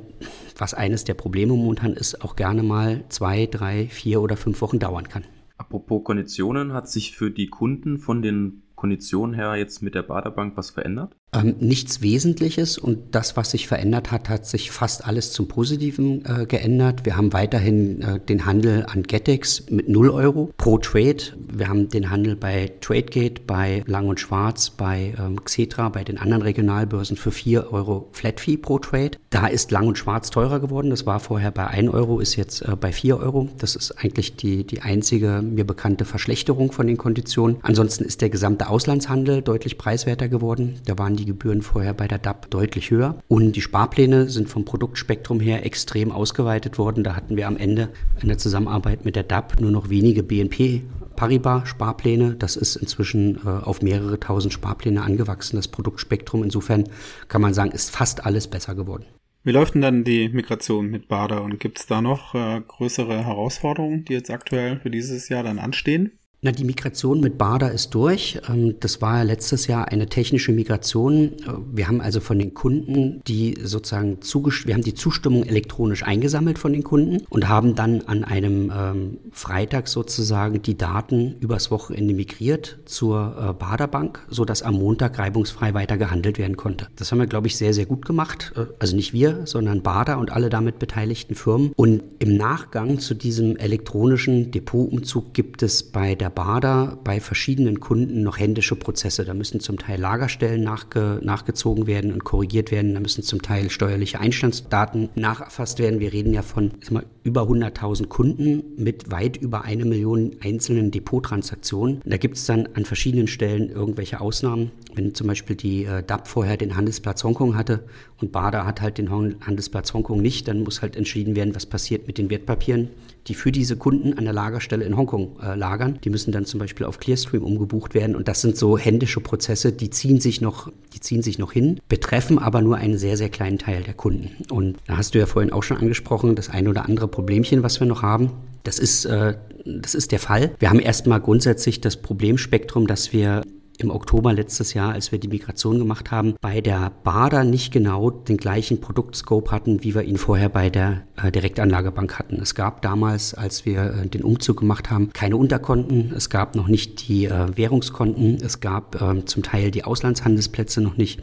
was 0.57 0.73
eines 0.73 1.03
der 1.03 1.13
Probleme 1.13 1.53
momentan 1.53 1.93
ist, 1.93 2.21
auch 2.21 2.35
gerne 2.35 2.63
mal 2.63 3.03
zwei, 3.09 3.45
drei, 3.45 3.87
vier 3.87 4.21
oder 4.21 4.37
fünf 4.37 4.61
Wochen 4.61 4.79
dauern 4.79 5.07
kann. 5.07 5.23
Apropos 5.57 6.03
Konditionen, 6.03 6.73
hat 6.73 6.89
sich 6.89 7.15
für 7.15 7.31
die 7.31 7.47
Kunden 7.47 7.97
von 7.97 8.21
den 8.21 8.63
Konditionen 8.75 9.33
her 9.33 9.55
jetzt 9.55 9.81
mit 9.81 9.95
der 9.95 10.03
Baderbank 10.03 10.57
was 10.57 10.69
verändert? 10.69 11.15
Ähm, 11.35 11.55
nichts 11.59 12.01
Wesentliches 12.01 12.77
und 12.77 13.13
das, 13.13 13.35
was 13.35 13.51
sich 13.51 13.67
verändert 13.67 14.11
hat, 14.11 14.29
hat 14.29 14.45
sich 14.45 14.71
fast 14.71 15.05
alles 15.05 15.31
zum 15.33 15.47
Positiven 15.47 16.23
äh, 16.25 16.45
geändert. 16.45 17.05
Wir 17.05 17.17
haben 17.17 17.33
weiterhin 17.33 18.01
äh, 18.01 18.19
den 18.19 18.45
Handel 18.45 18.85
an 18.85 19.03
Getex 19.03 19.69
mit 19.69 19.89
0 19.89 20.09
Euro 20.09 20.51
pro 20.57 20.77
Trade. 20.77 21.17
Wir 21.51 21.67
haben 21.67 21.89
den 21.89 22.09
Handel 22.09 22.35
bei 22.35 22.71
TradeGate, 22.79 23.41
bei 23.45 23.83
Lang 23.85 24.07
und 24.07 24.19
Schwarz, 24.19 24.69
bei 24.69 25.13
ähm, 25.19 25.43
Xetra, 25.43 25.89
bei 25.89 26.03
den 26.03 26.17
anderen 26.17 26.43
Regionalbörsen 26.43 27.17
für 27.17 27.31
4 27.31 27.73
Euro 27.73 28.07
Flat 28.13 28.39
Fee 28.39 28.57
pro 28.57 28.79
Trade. 28.79 29.11
Da 29.29 29.47
ist 29.47 29.71
Lang 29.71 29.87
und 29.87 29.97
Schwarz 29.97 30.29
teurer 30.29 30.59
geworden. 30.59 30.89
Das 30.89 31.05
war 31.05 31.19
vorher 31.19 31.51
bei 31.51 31.67
1 31.67 31.93
Euro, 31.93 32.19
ist 32.19 32.35
jetzt 32.37 32.61
äh, 32.61 32.75
bei 32.79 32.93
4 32.93 33.19
Euro. 33.19 33.49
Das 33.57 33.75
ist 33.75 33.91
eigentlich 33.91 34.37
die, 34.37 34.65
die 34.65 34.81
einzige 34.81 35.41
mir 35.41 35.65
bekannte 35.65 36.05
Verschlechterung 36.05 36.71
von 36.71 36.87
den 36.87 36.97
Konditionen. 36.97 37.57
Ansonsten 37.61 38.05
ist 38.05 38.21
der 38.21 38.29
gesamte 38.29 38.69
Auslandshandel 38.69 39.41
deutlich 39.41 39.77
preiswerter 39.77 40.29
geworden. 40.29 40.79
Da 40.85 40.97
waren 40.97 41.15
die 41.15 41.24
die 41.25 41.31
Gebühren 41.31 41.61
vorher 41.61 41.93
bei 41.93 42.07
der 42.07 42.19
DAP 42.19 42.49
deutlich 42.51 42.91
höher. 42.91 43.17
Und 43.27 43.55
die 43.55 43.61
Sparpläne 43.61 44.29
sind 44.29 44.47
vom 44.47 44.65
Produktspektrum 44.65 45.39
her 45.39 45.65
extrem 45.65 46.11
ausgeweitet 46.11 46.77
worden. 46.77 47.03
Da 47.03 47.15
hatten 47.15 47.35
wir 47.35 47.47
am 47.47 47.57
Ende 47.57 47.89
in 48.21 48.27
der 48.27 48.37
Zusammenarbeit 48.37 49.05
mit 49.05 49.15
der 49.15 49.23
DAP 49.23 49.59
nur 49.59 49.71
noch 49.71 49.89
wenige 49.89 50.23
BNP 50.23 50.83
Paribas 51.15 51.67
Sparpläne. 51.67 52.35
Das 52.35 52.55
ist 52.55 52.75
inzwischen 52.75 53.37
äh, 53.45 53.49
auf 53.49 53.81
mehrere 53.81 54.19
tausend 54.19 54.53
Sparpläne 54.53 55.01
angewachsen, 55.01 55.55
das 55.55 55.67
Produktspektrum. 55.67 56.43
Insofern 56.43 56.85
kann 57.27 57.41
man 57.41 57.53
sagen, 57.53 57.71
ist 57.71 57.91
fast 57.91 58.25
alles 58.25 58.47
besser 58.47 58.75
geworden. 58.75 59.05
Wie 59.43 59.51
läuft 59.51 59.75
denn 59.75 59.81
dann 59.81 60.03
die 60.03 60.29
Migration 60.29 60.87
mit 60.87 61.07
Bader 61.07 61.43
und 61.43 61.59
gibt 61.59 61.79
es 61.79 61.85
da 61.85 62.01
noch 62.01 62.33
äh, 62.33 62.61
größere 62.67 63.25
Herausforderungen, 63.25 64.03
die 64.03 64.13
jetzt 64.13 64.31
aktuell 64.31 64.79
für 64.79 64.89
dieses 64.89 65.29
Jahr 65.29 65.43
dann 65.43 65.59
anstehen? 65.59 66.13
Na, 66.45 66.51
die 66.51 66.63
Migration 66.63 67.21
mit 67.21 67.39
Bader 67.39 67.71
ist 67.71 67.95
durch. 67.95 68.39
Ähm, 68.47 68.75
das 68.79 69.01
war 69.01 69.23
letztes 69.23 69.65
Jahr 69.65 69.87
eine 69.87 70.05
technische 70.05 70.51
Migration. 70.51 71.31
Äh, 71.39 71.53
wir 71.73 71.87
haben 71.87 72.01
also 72.01 72.19
von 72.19 72.37
den 72.37 72.53
Kunden 72.53 73.23
die 73.25 73.55
sozusagen 73.63 74.19
wir 74.21 74.75
haben 74.75 74.83
die 74.83 74.93
Zustimmung 74.93 75.43
elektronisch 75.43 76.03
eingesammelt 76.03 76.59
von 76.59 76.71
den 76.71 76.83
Kunden 76.83 77.25
und 77.29 77.49
haben 77.49 77.73
dann 77.73 78.01
an 78.03 78.23
einem 78.23 78.71
ähm, 78.71 79.17
Freitag 79.31 79.87
sozusagen 79.87 80.61
die 80.61 80.77
Daten 80.77 81.35
übers 81.39 81.71
Wochenende 81.71 82.13
migriert 82.13 82.77
zur 82.85 83.35
äh, 83.39 83.53
Baderbank, 83.53 84.23
so 84.29 84.45
dass 84.45 84.61
am 84.61 84.75
Montag 84.75 85.17
reibungsfrei 85.17 85.73
weiter 85.73 85.97
gehandelt 85.97 86.37
werden 86.37 86.57
konnte. 86.57 86.89
Das 86.95 87.11
haben 87.11 87.17
wir, 87.17 87.27
glaube 87.27 87.47
ich, 87.47 87.57
sehr, 87.57 87.73
sehr 87.73 87.87
gut 87.87 88.05
gemacht. 88.05 88.53
Äh, 88.55 88.65
also 88.77 88.95
nicht 88.95 89.13
wir, 89.13 89.47
sondern 89.47 89.81
Bader 89.81 90.19
und 90.19 90.31
alle 90.31 90.51
damit 90.51 90.77
beteiligten 90.77 91.33
Firmen. 91.33 91.71
Und 91.75 92.03
im 92.19 92.37
Nachgang 92.37 92.99
zu 92.99 93.15
diesem 93.15 93.57
elektronischen 93.57 94.51
Depotumzug 94.51 95.33
gibt 95.33 95.63
es 95.63 95.81
bei 95.81 96.13
der 96.13 96.34
Bader 96.35 96.99
bei 97.03 97.19
verschiedenen 97.19 97.79
Kunden 97.79 98.21
noch 98.21 98.37
händische 98.37 98.75
Prozesse. 98.75 99.25
Da 99.25 99.33
müssen 99.33 99.59
zum 99.61 99.79
Teil 99.79 99.99
Lagerstellen 99.99 100.63
nachge, 100.63 101.19
nachgezogen 101.23 101.87
werden 101.87 102.11
und 102.11 102.23
korrigiert 102.23 102.71
werden. 102.71 102.93
Da 102.93 102.99
müssen 102.99 103.23
zum 103.23 103.41
Teil 103.41 103.69
steuerliche 103.69 104.19
Einstandsdaten 104.19 105.09
nacherfasst 105.15 105.79
werden. 105.79 105.99
Wir 105.99 106.13
reden 106.13 106.33
ja 106.33 106.41
von 106.41 106.71
mal, 106.91 107.05
über 107.23 107.43
100.000 107.43 108.07
Kunden 108.07 108.63
mit 108.77 109.09
weit 109.11 109.37
über 109.37 109.63
eine 109.63 109.85
Million 109.85 110.35
einzelnen 110.43 110.91
Depottransaktionen. 110.91 112.01
Da 112.05 112.17
gibt 112.17 112.37
es 112.37 112.45
dann 112.45 112.67
an 112.75 112.85
verschiedenen 112.85 113.27
Stellen 113.27 113.69
irgendwelche 113.69 114.21
Ausnahmen. 114.21 114.71
Wenn 114.93 115.15
zum 115.15 115.27
Beispiel 115.27 115.55
die 115.55 115.85
äh, 115.85 116.03
DAP 116.03 116.27
vorher 116.27 116.57
den 116.57 116.75
Handelsplatz 116.75 117.23
Hongkong 117.23 117.55
hatte 117.55 117.83
und 118.21 118.31
Bader 118.31 118.65
hat 118.65 118.81
halt 118.81 118.97
den 118.97 119.09
Handelsplatz 119.09 119.93
Hongkong 119.93 120.21
nicht, 120.21 120.47
dann 120.47 120.63
muss 120.63 120.81
halt 120.81 120.95
entschieden 120.95 121.35
werden, 121.35 121.55
was 121.55 121.65
passiert 121.65 122.07
mit 122.07 122.17
den 122.17 122.29
Wertpapieren 122.29 122.89
die 123.27 123.33
für 123.33 123.51
diese 123.51 123.75
Kunden 123.75 124.17
an 124.17 124.23
der 124.23 124.33
Lagerstelle 124.33 124.85
in 124.85 124.95
Hongkong 124.95 125.39
äh, 125.41 125.55
lagern. 125.55 125.99
Die 126.03 126.09
müssen 126.09 126.31
dann 126.31 126.45
zum 126.45 126.59
Beispiel 126.59 126.85
auf 126.85 126.99
Clearstream 126.99 127.43
umgebucht 127.43 127.93
werden. 127.93 128.15
Und 128.15 128.27
das 128.27 128.41
sind 128.41 128.57
so 128.57 128.77
händische 128.77 129.19
Prozesse, 129.19 129.71
die 129.71 129.89
ziehen 129.89 130.19
sich 130.19 130.41
noch, 130.41 130.71
die 130.93 130.99
ziehen 130.99 131.21
sich 131.21 131.39
noch 131.39 131.51
hin, 131.51 131.79
betreffen 131.89 132.37
aber 132.37 132.61
nur 132.61 132.77
einen 132.77 132.97
sehr, 132.97 133.17
sehr 133.17 133.29
kleinen 133.29 133.57
Teil 133.57 133.83
der 133.83 133.93
Kunden. 133.93 134.31
Und 134.51 134.77
da 134.87 134.97
hast 134.97 135.15
du 135.15 135.19
ja 135.19 135.25
vorhin 135.25 135.51
auch 135.51 135.63
schon 135.63 135.77
angesprochen, 135.77 136.35
das 136.35 136.49
ein 136.49 136.67
oder 136.67 136.85
andere 136.85 137.07
Problemchen, 137.07 137.63
was 137.63 137.79
wir 137.79 137.87
noch 137.87 138.01
haben. 138.01 138.31
Das 138.63 138.79
ist, 138.79 139.05
äh, 139.05 139.35
das 139.65 139.95
ist 139.95 140.11
der 140.11 140.19
Fall. 140.19 140.51
Wir 140.59 140.69
haben 140.69 140.79
erstmal 140.79 141.19
grundsätzlich 141.19 141.81
das 141.81 141.97
Problemspektrum, 141.97 142.87
dass 142.87 143.13
wir 143.13 143.41
im 143.79 143.91
Oktober 143.91 144.33
letztes 144.33 144.73
Jahr, 144.73 144.93
als 144.93 145.11
wir 145.11 145.19
die 145.19 145.27
Migration 145.27 145.79
gemacht 145.79 146.11
haben, 146.11 146.35
bei 146.41 146.61
der 146.61 146.91
Bader 147.03 147.43
nicht 147.43 147.71
genau 147.71 148.09
den 148.09 148.37
gleichen 148.37 148.81
Produktscope 148.81 149.51
hatten, 149.51 149.83
wie 149.83 149.95
wir 149.95 150.03
ihn 150.03 150.17
vorher 150.17 150.49
bei 150.49 150.69
der 150.69 151.03
äh, 151.17 151.31
Direktanlagebank 151.31 152.17
hatten. 152.17 152.39
Es 152.41 152.55
gab 152.55 152.81
damals, 152.81 153.33
als 153.33 153.65
wir 153.65 153.93
äh, 153.93 154.07
den 154.07 154.23
Umzug 154.23 154.59
gemacht 154.59 154.89
haben, 154.89 155.09
keine 155.13 155.37
Unterkonten, 155.37 156.13
es 156.15 156.29
gab 156.29 156.55
noch 156.55 156.67
nicht 156.67 157.07
die 157.07 157.25
äh, 157.25 157.57
Währungskonten, 157.57 158.37
es 158.41 158.59
gab 158.59 159.01
ähm, 159.01 159.27
zum 159.27 159.43
Teil 159.43 159.71
die 159.71 159.83
Auslandshandelsplätze 159.83 160.81
noch 160.81 160.97
nicht. 160.97 161.21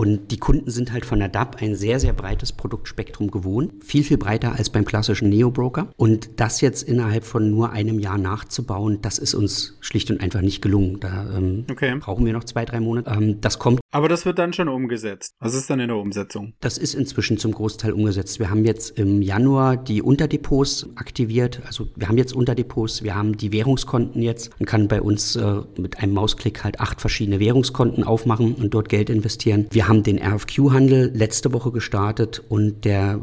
Und 0.00 0.30
die 0.30 0.38
Kunden 0.38 0.70
sind 0.70 0.92
halt 0.92 1.04
von 1.04 1.18
der 1.18 1.28
DAP 1.28 1.60
ein 1.60 1.74
sehr, 1.74 2.00
sehr 2.00 2.14
breites 2.14 2.52
Produktspektrum 2.52 3.30
gewohnt. 3.30 3.84
Viel, 3.84 4.02
viel 4.02 4.16
breiter 4.16 4.54
als 4.54 4.70
beim 4.70 4.86
klassischen 4.86 5.28
Neo-Broker. 5.28 5.92
Und 5.98 6.40
das 6.40 6.62
jetzt 6.62 6.84
innerhalb 6.84 7.22
von 7.22 7.50
nur 7.50 7.72
einem 7.72 7.98
Jahr 7.98 8.16
nachzubauen, 8.16 9.02
das 9.02 9.18
ist 9.18 9.34
uns 9.34 9.76
schlicht 9.80 10.10
und 10.10 10.22
einfach 10.22 10.40
nicht 10.40 10.62
gelungen. 10.62 11.00
Da 11.00 11.36
ähm, 11.36 11.66
okay. 11.70 11.94
brauchen 12.00 12.24
wir 12.24 12.32
noch 12.32 12.44
zwei, 12.44 12.64
drei 12.64 12.80
Monate. 12.80 13.10
Ähm, 13.10 13.42
das 13.42 13.58
kommt. 13.58 13.80
Aber 13.90 14.08
das 14.08 14.24
wird 14.24 14.38
dann 14.38 14.54
schon 14.54 14.68
umgesetzt. 14.68 15.34
Was 15.38 15.52
ist 15.52 15.68
dann 15.68 15.80
in 15.80 15.88
der 15.88 15.98
Umsetzung? 15.98 16.54
Das 16.60 16.78
ist 16.78 16.94
inzwischen 16.94 17.36
zum 17.36 17.52
Großteil 17.52 17.92
umgesetzt. 17.92 18.38
Wir 18.38 18.48
haben 18.48 18.64
jetzt 18.64 18.98
im 18.98 19.20
Januar 19.20 19.76
die 19.76 20.00
Unterdepots 20.00 20.88
aktiviert. 20.94 21.60
Also 21.66 21.88
wir 21.96 22.08
haben 22.08 22.16
jetzt 22.16 22.32
Unterdepots, 22.32 23.02
wir 23.02 23.16
haben 23.16 23.36
die 23.36 23.52
Währungskonten 23.52 24.22
jetzt. 24.22 24.58
Man 24.58 24.64
kann 24.64 24.88
bei 24.88 25.02
uns 25.02 25.36
äh, 25.36 25.56
mit 25.76 25.98
einem 25.98 26.14
Mausklick 26.14 26.64
halt 26.64 26.80
acht 26.80 27.02
verschiedene 27.02 27.38
Währungskonten 27.38 28.02
aufmachen 28.02 28.54
und 28.54 28.72
dort 28.72 28.88
Geld 28.88 29.10
investieren. 29.10 29.66
Wir 29.70 29.89
haben 29.90 30.02
den 30.02 30.18
RFQ-Handel 30.18 31.10
letzte 31.14 31.52
Woche 31.52 31.72
gestartet 31.72 32.42
und 32.48 32.84
der, 32.86 33.20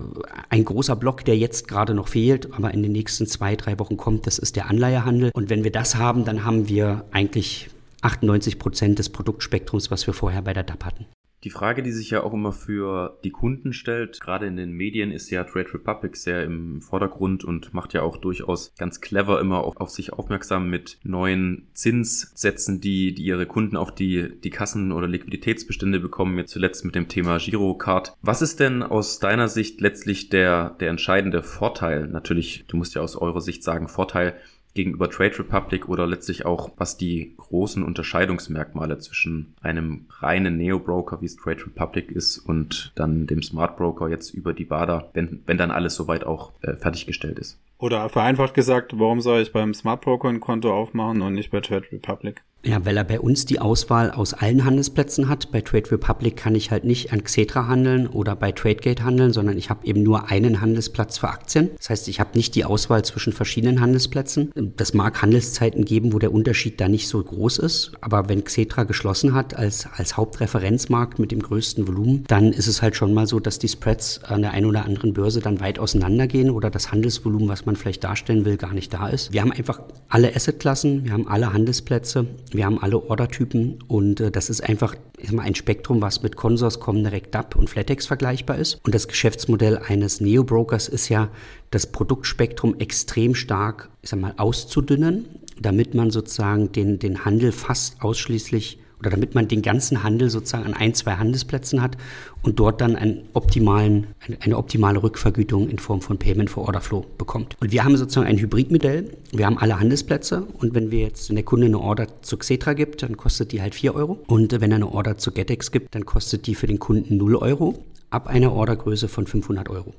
ein 0.49 0.65
großer 0.65 0.95
Block, 0.95 1.25
der 1.25 1.37
jetzt 1.37 1.67
gerade 1.67 1.95
noch 1.95 2.09
fehlt, 2.09 2.53
aber 2.53 2.73
in 2.73 2.83
den 2.83 2.91
nächsten 2.91 3.25
zwei, 3.25 3.55
drei 3.55 3.79
Wochen 3.79 3.97
kommt, 3.97 4.27
das 4.27 4.37
ist 4.37 4.55
der 4.55 4.69
Anleihehandel. 4.69 5.31
Und 5.33 5.49
wenn 5.49 5.63
wir 5.63 5.71
das 5.71 5.95
haben, 5.95 6.25
dann 6.25 6.43
haben 6.43 6.67
wir 6.67 7.05
eigentlich 7.11 7.69
98 8.01 8.59
Prozent 8.59 8.99
des 8.99 9.09
Produktspektrums, 9.09 9.89
was 9.89 10.05
wir 10.05 10.13
vorher 10.13 10.43
bei 10.43 10.53
der 10.53 10.63
DAP 10.63 10.85
hatten. 10.85 11.05
Die 11.47 11.51
Frage, 11.51 11.81
die 11.81 11.93
sich 11.93 12.09
ja 12.09 12.23
auch 12.23 12.33
immer 12.33 12.51
für 12.51 13.17
die 13.23 13.31
Kunden 13.31 13.71
stellt, 13.71 14.19
gerade 14.19 14.47
in 14.47 14.57
den 14.57 14.73
Medien, 14.73 15.11
ist 15.11 15.29
ja 15.29 15.45
Trade 15.45 15.75
Republic 15.75 16.17
sehr 16.17 16.43
im 16.43 16.81
Vordergrund 16.81 17.45
und 17.45 17.73
macht 17.73 17.93
ja 17.93 18.01
auch 18.01 18.17
durchaus 18.17 18.73
ganz 18.77 18.99
clever 18.99 19.39
immer 19.39 19.63
auf, 19.63 19.77
auf 19.77 19.89
sich 19.89 20.11
aufmerksam 20.11 20.69
mit 20.69 20.99
neuen 21.03 21.69
Zinssätzen, 21.71 22.81
die, 22.81 23.13
die 23.13 23.23
ihre 23.23 23.45
Kunden 23.45 23.77
auf 23.77 23.95
die, 23.95 24.37
die 24.41 24.49
Kassen- 24.49 24.91
oder 24.91 25.07
Liquiditätsbestände 25.07 26.01
bekommen, 26.01 26.37
jetzt 26.37 26.51
zuletzt 26.51 26.83
mit 26.83 26.95
dem 26.95 27.07
Thema 27.07 27.37
Girocard. 27.37 28.17
Was 28.21 28.41
ist 28.41 28.59
denn 28.59 28.83
aus 28.83 29.19
deiner 29.19 29.47
Sicht 29.47 29.79
letztlich 29.79 30.27
der, 30.27 30.71
der 30.81 30.89
entscheidende 30.89 31.43
Vorteil? 31.43 32.09
Natürlich, 32.09 32.65
du 32.67 32.75
musst 32.75 32.93
ja 32.93 33.01
aus 33.01 33.15
eurer 33.15 33.39
Sicht 33.39 33.63
sagen, 33.63 33.87
Vorteil 33.87 34.35
gegenüber 34.77 35.09
Trade 35.09 35.39
Republic 35.39 35.89
oder 35.89 36.05
letztlich 36.05 36.45
auch, 36.45 36.69
was 36.77 36.97
die 36.97 37.33
großen 37.35 37.83
Unterscheidungsmerkmale 37.83 38.99
zwischen 38.99 39.55
einem 39.59 40.05
reinen 40.19 40.55
Neo-Broker, 40.55 41.19
wie 41.19 41.25
es 41.25 41.35
Trade 41.35 41.65
Republic 41.65 42.11
ist, 42.11 42.37
und 42.37 42.91
dann 42.95 43.25
dem 43.25 43.41
Smart 43.41 43.75
Broker 43.75 44.07
jetzt 44.07 44.35
über 44.35 44.53
die 44.53 44.65
BADA, 44.65 45.09
wenn, 45.13 45.41
wenn 45.47 45.57
dann 45.57 45.71
alles 45.71 45.95
soweit 45.95 46.23
auch 46.23 46.51
äh, 46.61 46.75
fertiggestellt 46.75 47.39
ist. 47.39 47.59
Oder 47.79 48.07
vereinfacht 48.09 48.53
gesagt, 48.53 48.97
warum 48.99 49.19
soll 49.19 49.41
ich 49.41 49.51
beim 49.51 49.73
Smart 49.73 50.01
Broker 50.01 50.29
ein 50.29 50.39
Konto 50.39 50.71
aufmachen 50.71 51.21
und 51.21 51.33
nicht 51.33 51.49
bei 51.49 51.59
Trade 51.59 51.91
Republic? 51.91 52.43
Ja, 52.65 52.85
weil 52.85 52.97
er 52.97 53.03
bei 53.03 53.19
uns 53.19 53.45
die 53.45 53.59
Auswahl 53.59 54.11
aus 54.11 54.33
allen 54.33 54.65
Handelsplätzen 54.65 55.29
hat. 55.29 55.51
Bei 55.51 55.61
Trade 55.61 55.91
Republic 55.91 56.35
kann 56.35 56.55
ich 56.55 56.69
halt 56.69 56.83
nicht 56.83 57.13
an 57.13 57.23
Xetra 57.23 57.67
handeln 57.67 58.07
oder 58.07 58.35
bei 58.35 58.51
TradeGate 58.51 59.03
handeln, 59.03 59.31
sondern 59.31 59.57
ich 59.57 59.69
habe 59.69 59.85
eben 59.85 60.03
nur 60.03 60.29
einen 60.29 60.59
Handelsplatz 60.59 61.19
für 61.19 61.29
Aktien. 61.29 61.69
Das 61.77 61.89
heißt, 61.89 62.07
ich 62.07 62.19
habe 62.19 62.35
nicht 62.35 62.55
die 62.55 62.65
Auswahl 62.65 63.05
zwischen 63.05 63.31
verschiedenen 63.31 63.79
Handelsplätzen. 63.79 64.51
Das 64.75 64.93
mag 64.93 65.21
Handelszeiten 65.21 65.85
geben, 65.85 66.11
wo 66.11 66.19
der 66.19 66.33
Unterschied 66.33 66.81
da 66.81 66.89
nicht 66.89 67.07
so 67.07 67.23
groß 67.23 67.59
ist. 67.59 67.91
Aber 68.01 68.27
wenn 68.27 68.43
Xetra 68.43 68.83
geschlossen 68.83 69.33
hat 69.33 69.55
als, 69.55 69.87
als 69.95 70.17
Hauptreferenzmarkt 70.17 71.19
mit 71.19 71.31
dem 71.31 71.41
größten 71.41 71.87
Volumen, 71.87 72.25
dann 72.27 72.51
ist 72.51 72.67
es 72.67 72.81
halt 72.81 72.95
schon 72.95 73.13
mal 73.13 73.27
so, 73.27 73.39
dass 73.39 73.59
die 73.59 73.69
Spreads 73.69 74.23
an 74.25 74.41
der 74.41 74.51
einen 74.51 74.65
oder 74.65 74.83
anderen 74.83 75.13
Börse 75.13 75.39
dann 75.39 75.61
weit 75.61 75.79
auseinandergehen 75.79 76.49
oder 76.49 76.69
das 76.69 76.91
Handelsvolumen, 76.91 77.47
was 77.47 77.65
man 77.65 77.75
vielleicht 77.75 78.03
darstellen 78.03 78.43
will, 78.43 78.57
gar 78.57 78.73
nicht 78.73 78.93
da 78.93 79.07
ist. 79.07 79.31
Wir 79.31 79.41
haben 79.41 79.51
einfach 79.51 79.79
alle 80.09 80.35
Assetklassen, 80.35 81.05
wir 81.05 81.13
haben 81.13 81.27
alle 81.27 81.53
Handelsplätze, 81.53 82.25
wir 82.51 82.65
haben 82.65 82.81
alle 82.81 83.03
Ordertypen 83.09 83.79
und 83.87 84.19
äh, 84.19 84.31
das 84.31 84.49
ist 84.49 84.61
einfach 84.61 84.95
mal 85.31 85.43
ein 85.43 85.55
Spektrum, 85.55 86.01
was 86.01 86.23
mit 86.23 86.35
Consors, 86.35 86.79
Comdirect, 86.79 87.33
DAP 87.33 87.55
und 87.55 87.69
Flatex 87.69 88.07
vergleichbar 88.07 88.57
ist. 88.57 88.79
Und 88.83 88.95
das 88.95 89.07
Geschäftsmodell 89.07 89.77
eines 89.77 90.21
Neo-Brokers 90.21 90.87
ist 90.87 91.09
ja, 91.09 91.29
das 91.71 91.87
Produktspektrum 91.87 92.79
extrem 92.79 93.35
stark, 93.35 93.89
ich 94.01 94.09
sag 94.09 94.19
mal, 94.19 94.33
auszudünnen, 94.37 95.25
damit 95.59 95.93
man 95.95 96.11
sozusagen 96.11 96.71
den, 96.71 96.99
den 96.99 97.25
Handel 97.25 97.51
fast 97.51 98.01
ausschließlich 98.01 98.79
oder 98.99 99.09
damit 99.11 99.35
man 99.35 99.47
den 99.47 99.61
ganzen 99.61 100.03
Handel 100.03 100.29
sozusagen 100.29 100.65
an 100.65 100.73
ein, 100.73 100.93
zwei 100.93 101.13
Handelsplätzen 101.13 101.81
hat 101.81 101.97
und 102.41 102.59
dort 102.59 102.81
dann 102.81 102.95
einen 102.95 103.23
optimalen, 103.33 104.07
eine, 104.39 104.57
optimale 104.57 105.01
Rückvergütung 105.03 105.69
in 105.69 105.79
Form 105.79 106.01
von 106.01 106.17
Payment 106.17 106.49
for 106.49 106.65
Order 106.65 106.81
Flow 106.81 107.05
bekommt. 107.17 107.55
Und 107.59 107.71
wir 107.71 107.83
haben 107.83 107.95
sozusagen 107.97 108.27
ein 108.27 108.39
Hybridmodell. 108.39 109.11
Wir 109.31 109.45
haben 109.45 109.57
alle 109.57 109.79
Handelsplätze 109.79 110.47
und 110.57 110.73
wenn 110.73 110.91
wir 110.91 110.99
jetzt, 110.99 111.29
wenn 111.29 111.35
der 111.35 111.45
Kunde 111.45 111.67
eine 111.67 111.79
Order 111.79 112.07
zu 112.21 112.37
Xetra 112.37 112.73
gibt, 112.73 113.03
dann 113.03 113.17
kostet 113.17 113.51
die 113.51 113.61
halt 113.61 113.75
4 113.75 113.95
Euro. 113.95 114.19
Und 114.27 114.59
wenn 114.59 114.71
er 114.71 114.77
eine 114.77 114.91
Order 114.91 115.17
zu 115.17 115.31
GetEx 115.31 115.71
gibt, 115.71 115.93
dann 115.93 116.05
kostet 116.05 116.47
die 116.47 116.55
für 116.55 116.67
den 116.67 116.79
Kunden 116.79 117.17
0 117.17 117.35
Euro 117.35 117.85
ab 118.09 118.27
einer 118.27 118.53
Ordergröße 118.53 119.07
von 119.07 119.27
500 119.27 119.69
Euro. 119.69 119.93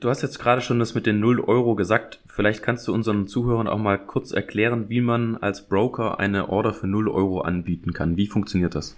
Du 0.00 0.08
hast 0.08 0.22
jetzt 0.22 0.38
gerade 0.38 0.60
schon 0.60 0.78
das 0.78 0.94
mit 0.94 1.06
den 1.06 1.18
0 1.18 1.40
Euro 1.40 1.74
gesagt. 1.74 2.20
Vielleicht 2.26 2.62
kannst 2.62 2.86
du 2.86 2.94
unseren 2.94 3.26
Zuhörern 3.26 3.66
auch 3.66 3.78
mal 3.78 3.98
kurz 3.98 4.30
erklären, 4.30 4.88
wie 4.88 5.00
man 5.00 5.36
als 5.36 5.68
Broker 5.68 6.20
eine 6.20 6.50
Order 6.50 6.72
für 6.72 6.86
0 6.86 7.08
Euro 7.08 7.40
anbieten 7.40 7.92
kann. 7.92 8.16
Wie 8.16 8.28
funktioniert 8.28 8.76
das? 8.76 8.96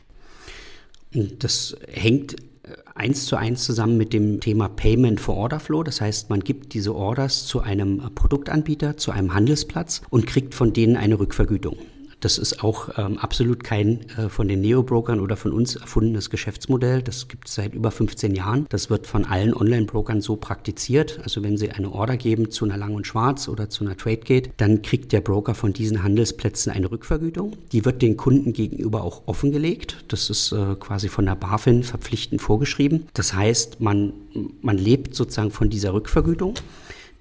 Das 1.12 1.74
hängt 1.88 2.34
äh, 2.64 2.76
eins 2.94 3.24
zu 3.24 3.36
eins 3.36 3.64
zusammen 3.64 3.96
mit 3.96 4.12
dem 4.12 4.40
Thema 4.40 4.68
Payment 4.68 5.20
for 5.20 5.36
Order 5.36 5.58
Flow. 5.58 5.82
Das 5.82 6.02
heißt, 6.02 6.28
man 6.28 6.40
gibt 6.40 6.74
diese 6.74 6.94
Orders 6.94 7.46
zu 7.46 7.60
einem 7.60 8.02
Produktanbieter, 8.14 8.98
zu 8.98 9.10
einem 9.10 9.32
Handelsplatz 9.32 10.02
und 10.10 10.26
kriegt 10.26 10.54
von 10.54 10.74
denen 10.74 10.96
eine 10.96 11.18
Rückvergütung. 11.18 11.78
Das 12.20 12.36
ist 12.36 12.62
auch 12.62 12.90
ähm, 12.98 13.18
absolut 13.18 13.64
kein 13.64 14.08
äh, 14.10 14.28
von 14.28 14.46
den 14.46 14.60
Neo-Brokern 14.60 15.20
oder 15.20 15.36
von 15.36 15.52
uns 15.52 15.76
erfundenes 15.76 16.30
Geschäftsmodell. 16.30 17.02
Das 17.02 17.28
gibt 17.28 17.48
es 17.48 17.54
seit 17.54 17.74
über 17.74 17.90
15 17.90 18.34
Jahren. 18.34 18.66
Das 18.68 18.90
wird 18.90 19.06
von 19.06 19.24
allen 19.24 19.54
Online-Brokern 19.54 20.20
so 20.20 20.36
praktiziert. 20.36 21.20
Also 21.22 21.42
wenn 21.42 21.56
Sie 21.56 21.70
eine 21.70 21.90
Order 21.90 22.16
geben 22.16 22.50
zu 22.50 22.66
einer 22.66 22.76
Lang 22.76 22.94
und 22.94 23.06
Schwarz 23.06 23.48
oder 23.48 23.70
zu 23.70 23.84
einer 23.84 23.96
TradeGate, 23.96 24.50
dann 24.58 24.82
kriegt 24.82 25.12
der 25.12 25.22
Broker 25.22 25.54
von 25.54 25.72
diesen 25.72 26.02
Handelsplätzen 26.02 26.70
eine 26.70 26.90
Rückvergütung. 26.90 27.56
Die 27.72 27.84
wird 27.84 28.02
den 28.02 28.16
Kunden 28.16 28.52
gegenüber 28.52 29.02
auch 29.02 29.22
offengelegt. 29.26 30.04
Das 30.08 30.28
ist 30.28 30.52
äh, 30.52 30.74
quasi 30.78 31.08
von 31.08 31.24
der 31.24 31.36
BaFin 31.36 31.82
verpflichtend 31.82 32.42
vorgeschrieben. 32.42 33.06
Das 33.14 33.32
heißt, 33.32 33.80
man, 33.80 34.12
man 34.60 34.76
lebt 34.76 35.14
sozusagen 35.14 35.50
von 35.50 35.70
dieser 35.70 35.94
Rückvergütung. 35.94 36.54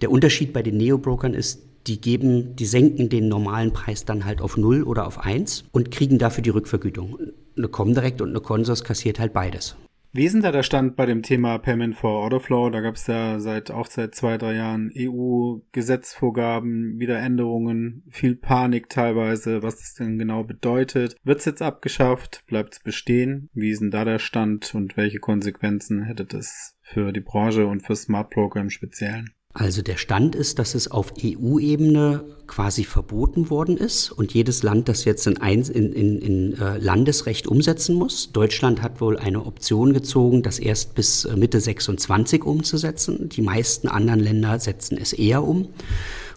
Der 0.01 0.12
Unterschied 0.12 0.53
bei 0.53 0.63
den 0.63 0.77
Neo-Brokern 0.77 1.34
ist, 1.34 1.62
die 1.88 2.02
geben, 2.02 2.56
die 2.56 2.66
senken 2.66 3.10
den 3.10 3.28
normalen 3.28 3.74
Preis 3.74 4.06
dann 4.06 4.26
halt 4.26 4.42
auf 4.42 4.58
0 4.58 4.84
oder 4.84 5.08
auf 5.08 5.20
1 5.20 5.66
und 5.72 5.92
kriegen 5.92 6.18
dafür 6.18 6.44
die 6.44 6.50
Rückvergütung. 6.50 7.18
Eine 7.58 7.68
Comdirect 7.68 8.22
und 8.22 8.30
eine 8.30 8.42
Consors 8.42 8.84
kassiert 8.84 9.20
halt 9.20 9.34
beides. 9.34 9.76
Wie 10.12 10.26
ist 10.26 10.34
denn 10.34 10.42
da 10.42 10.52
der 10.52 10.64
Stand 10.64 10.96
bei 10.96 11.06
dem 11.06 11.22
Thema 11.22 11.60
Payment 11.60 11.96
for 11.96 12.10
Order 12.10 12.40
Flow? 12.40 12.72
Da 12.72 12.82
gab 12.82 12.96
es 12.96 13.06
ja 13.06 13.40
seit 13.40 13.70
auch 13.70 13.86
seit 13.86 14.16
zwei, 14.16 14.40
drei 14.40 14.56
Jahren 14.56 14.92
EU-Gesetzvorgaben, 14.98 16.98
wieder 16.98 17.20
Änderungen, 17.20 18.02
viel 18.10 18.36
Panik 18.36 18.90
teilweise, 18.90 19.62
was 19.62 19.78
das 19.78 19.94
denn 19.94 20.18
genau 20.18 20.44
bedeutet. 20.44 21.16
Wird 21.24 21.40
es 21.40 21.46
jetzt 21.46 21.62
abgeschafft? 21.62 22.44
Bleibt 22.48 22.74
es 22.74 22.80
bestehen? 22.80 23.52
Wie 23.54 23.70
ist 23.70 23.82
denn 23.82 23.92
da 23.92 24.04
der 24.04 24.18
Stand 24.18 24.74
und 24.74 24.98
welche 24.98 25.20
Konsequenzen 25.20 26.02
hätte 26.02 26.26
das 26.26 26.76
für 26.82 27.12
die 27.12 27.22
Branche 27.22 27.68
und 27.68 27.86
für 27.86 27.96
Smart 27.96 28.32
Broker 28.32 28.62
im 28.62 28.72
Speziellen? 28.72 29.36
Also 29.56 29.82
der 29.82 29.98
Stand 29.98 30.36
ist, 30.36 30.60
dass 30.60 30.75
es 30.75 30.91
auf 30.91 31.12
EU-Ebene 31.24 32.24
quasi 32.46 32.84
verboten 32.84 33.50
worden 33.50 33.77
ist 33.77 34.12
und 34.12 34.34
jedes 34.34 34.62
Land 34.62 34.88
das 34.88 35.06
jetzt 35.06 35.25
in, 35.25 35.38
ein, 35.38 35.63
in, 35.63 35.91
in, 35.91 36.20
in 36.20 36.53
äh, 36.60 36.77
Landesrecht 36.77 37.48
umsetzen 37.48 37.96
muss. 37.96 38.32
Deutschland 38.32 38.84
hat 38.84 39.01
wohl 39.01 39.18
eine 39.18 39.46
Option 39.46 39.94
gezogen, 39.94 40.44
das 40.44 40.60
erst 40.60 40.94
bis 40.94 41.25
äh, 41.25 41.36
Mitte 41.36 41.60
26 41.60 42.44
umzusetzen. 42.44 43.29
Die 43.29 43.41
meisten 43.41 43.88
anderen 43.88 44.20
Länder 44.20 44.60
setzen 44.60 45.00
es 45.00 45.13
eher 45.13 45.44
um. 45.44 45.70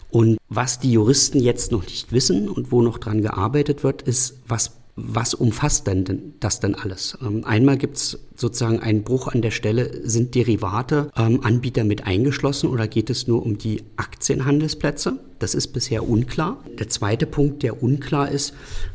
Und 0.09 0.37
was 0.49 0.79
die 0.79 0.91
Juristen 0.91 1.39
jetzt 1.39 1.71
noch 1.71 1.83
nicht 1.83 2.11
wissen 2.11 2.49
und 2.49 2.71
wo 2.71 2.81
noch 2.81 2.97
dran 2.97 3.21
gearbeitet 3.21 3.83
wird, 3.83 4.01
ist, 4.01 4.39
was 4.47 4.71
was 4.95 5.33
umfasst 5.33 5.87
denn 5.87 6.35
das 6.39 6.59
denn 6.59 6.75
alles? 6.75 7.17
Ähm, 7.21 7.43
einmal 7.45 7.77
gibt 7.77 7.97
es 7.97 8.19
sozusagen 8.35 8.79
einen 8.79 9.03
Bruch 9.03 9.27
an 9.27 9.41
der 9.41 9.51
Stelle, 9.51 10.07
sind 10.07 10.35
Derivate 10.35 11.09
ähm, 11.17 11.39
Anbieter 11.43 11.83
mit 11.83 12.05
eingeschlossen 12.05 12.69
oder 12.69 12.87
geht 12.87 13.09
es 13.09 13.27
nur 13.27 13.43
um 13.43 13.57
die 13.57 13.83
Aktienhandelsplätze? 13.97 15.19
Das 15.39 15.55
ist 15.55 15.69
bisher 15.69 16.07
unklar. 16.07 16.63
Der 16.79 16.89
zweite 16.89 17.25
Punkt, 17.25 17.63
der 17.63 17.81
unklar 17.81 18.29
ist, 18.29 18.53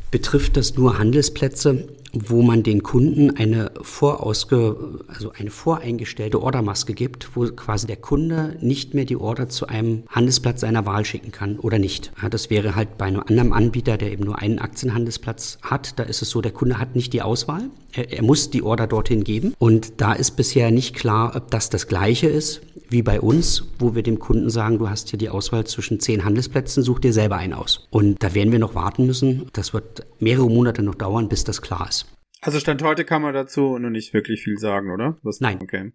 betrifft 0.09 0.55
das 0.55 0.75
nur 0.75 0.97
Handelsplätze, 0.97 1.89
wo 2.13 2.41
man 2.41 2.63
den 2.63 2.83
Kunden 2.83 3.35
eine 3.35 3.71
vorausge, 3.81 4.75
also 5.07 5.31
eine 5.37 5.49
voreingestellte 5.49 6.41
Ordermaske 6.41 6.93
gibt, 6.93 7.35
wo 7.35 7.45
quasi 7.45 7.87
der 7.87 7.97
Kunde 7.97 8.57
nicht 8.61 8.93
mehr 8.93 9.05
die 9.05 9.17
Order 9.17 9.49
zu 9.49 9.67
einem 9.67 10.03
Handelsplatz 10.09 10.61
seiner 10.61 10.85
Wahl 10.85 11.05
schicken 11.05 11.31
kann 11.31 11.59
oder 11.59 11.79
nicht. 11.79 12.11
Ja, 12.21 12.29
das 12.29 12.49
wäre 12.49 12.75
halt 12.75 12.97
bei 12.97 13.05
einem 13.05 13.21
anderen 13.21 13.53
Anbieter, 13.53 13.97
der 13.97 14.11
eben 14.11 14.25
nur 14.25 14.39
einen 14.39 14.59
Aktienhandelsplatz 14.59 15.57
hat, 15.61 15.99
da 15.99 16.03
ist 16.03 16.21
es 16.21 16.29
so, 16.29 16.41
der 16.41 16.51
Kunde 16.51 16.79
hat 16.79 16.95
nicht 16.95 17.13
die 17.13 17.21
Auswahl. 17.21 17.69
Er, 17.91 18.11
er 18.11 18.23
muss 18.23 18.49
die 18.49 18.63
Order 18.63 18.87
dorthin 18.87 19.23
geben. 19.23 19.53
Und 19.59 20.01
da 20.01 20.13
ist 20.13 20.31
bisher 20.31 20.71
nicht 20.71 20.95
klar, 20.95 21.35
ob 21.35 21.51
das 21.51 21.69
das 21.69 21.87
Gleiche 21.87 22.27
ist 22.27 22.61
wie 22.89 23.03
bei 23.03 23.21
uns, 23.21 23.63
wo 23.77 23.95
wir 23.95 24.03
dem 24.03 24.19
Kunden 24.19 24.49
sagen, 24.49 24.79
du 24.79 24.89
hast 24.89 25.09
hier 25.09 25.19
die 25.19 25.29
Auswahl 25.29 25.65
zwischen 25.65 25.99
zehn 25.99 26.25
Handelsplätzen, 26.25 26.83
such 26.83 26.99
dir 26.99 27.13
selber 27.13 27.37
einen 27.37 27.53
aus. 27.53 27.87
Und 27.91 28.21
da 28.23 28.33
werden 28.33 28.51
wir 28.51 28.59
noch 28.59 28.75
warten 28.75 29.05
müssen. 29.05 29.47
Das 29.53 29.73
wird 29.73 30.05
mehrere 30.19 30.49
Monate 30.49 30.81
noch 30.81 30.95
dauern, 30.95 31.29
bis 31.29 31.43
das 31.43 31.61
klar 31.61 31.87
ist. 31.87 31.98
Also 32.41 32.57
Stand 32.57 32.81
heute 32.83 33.03
kann 33.03 33.21
man 33.21 33.33
dazu 33.33 33.77
noch 33.77 33.89
nicht 33.89 34.13
wirklich 34.13 34.41
viel 34.41 34.57
sagen, 34.57 34.91
oder? 34.91 35.17
Was, 35.23 35.41
Nein, 35.41 35.59
okay. 35.61 35.91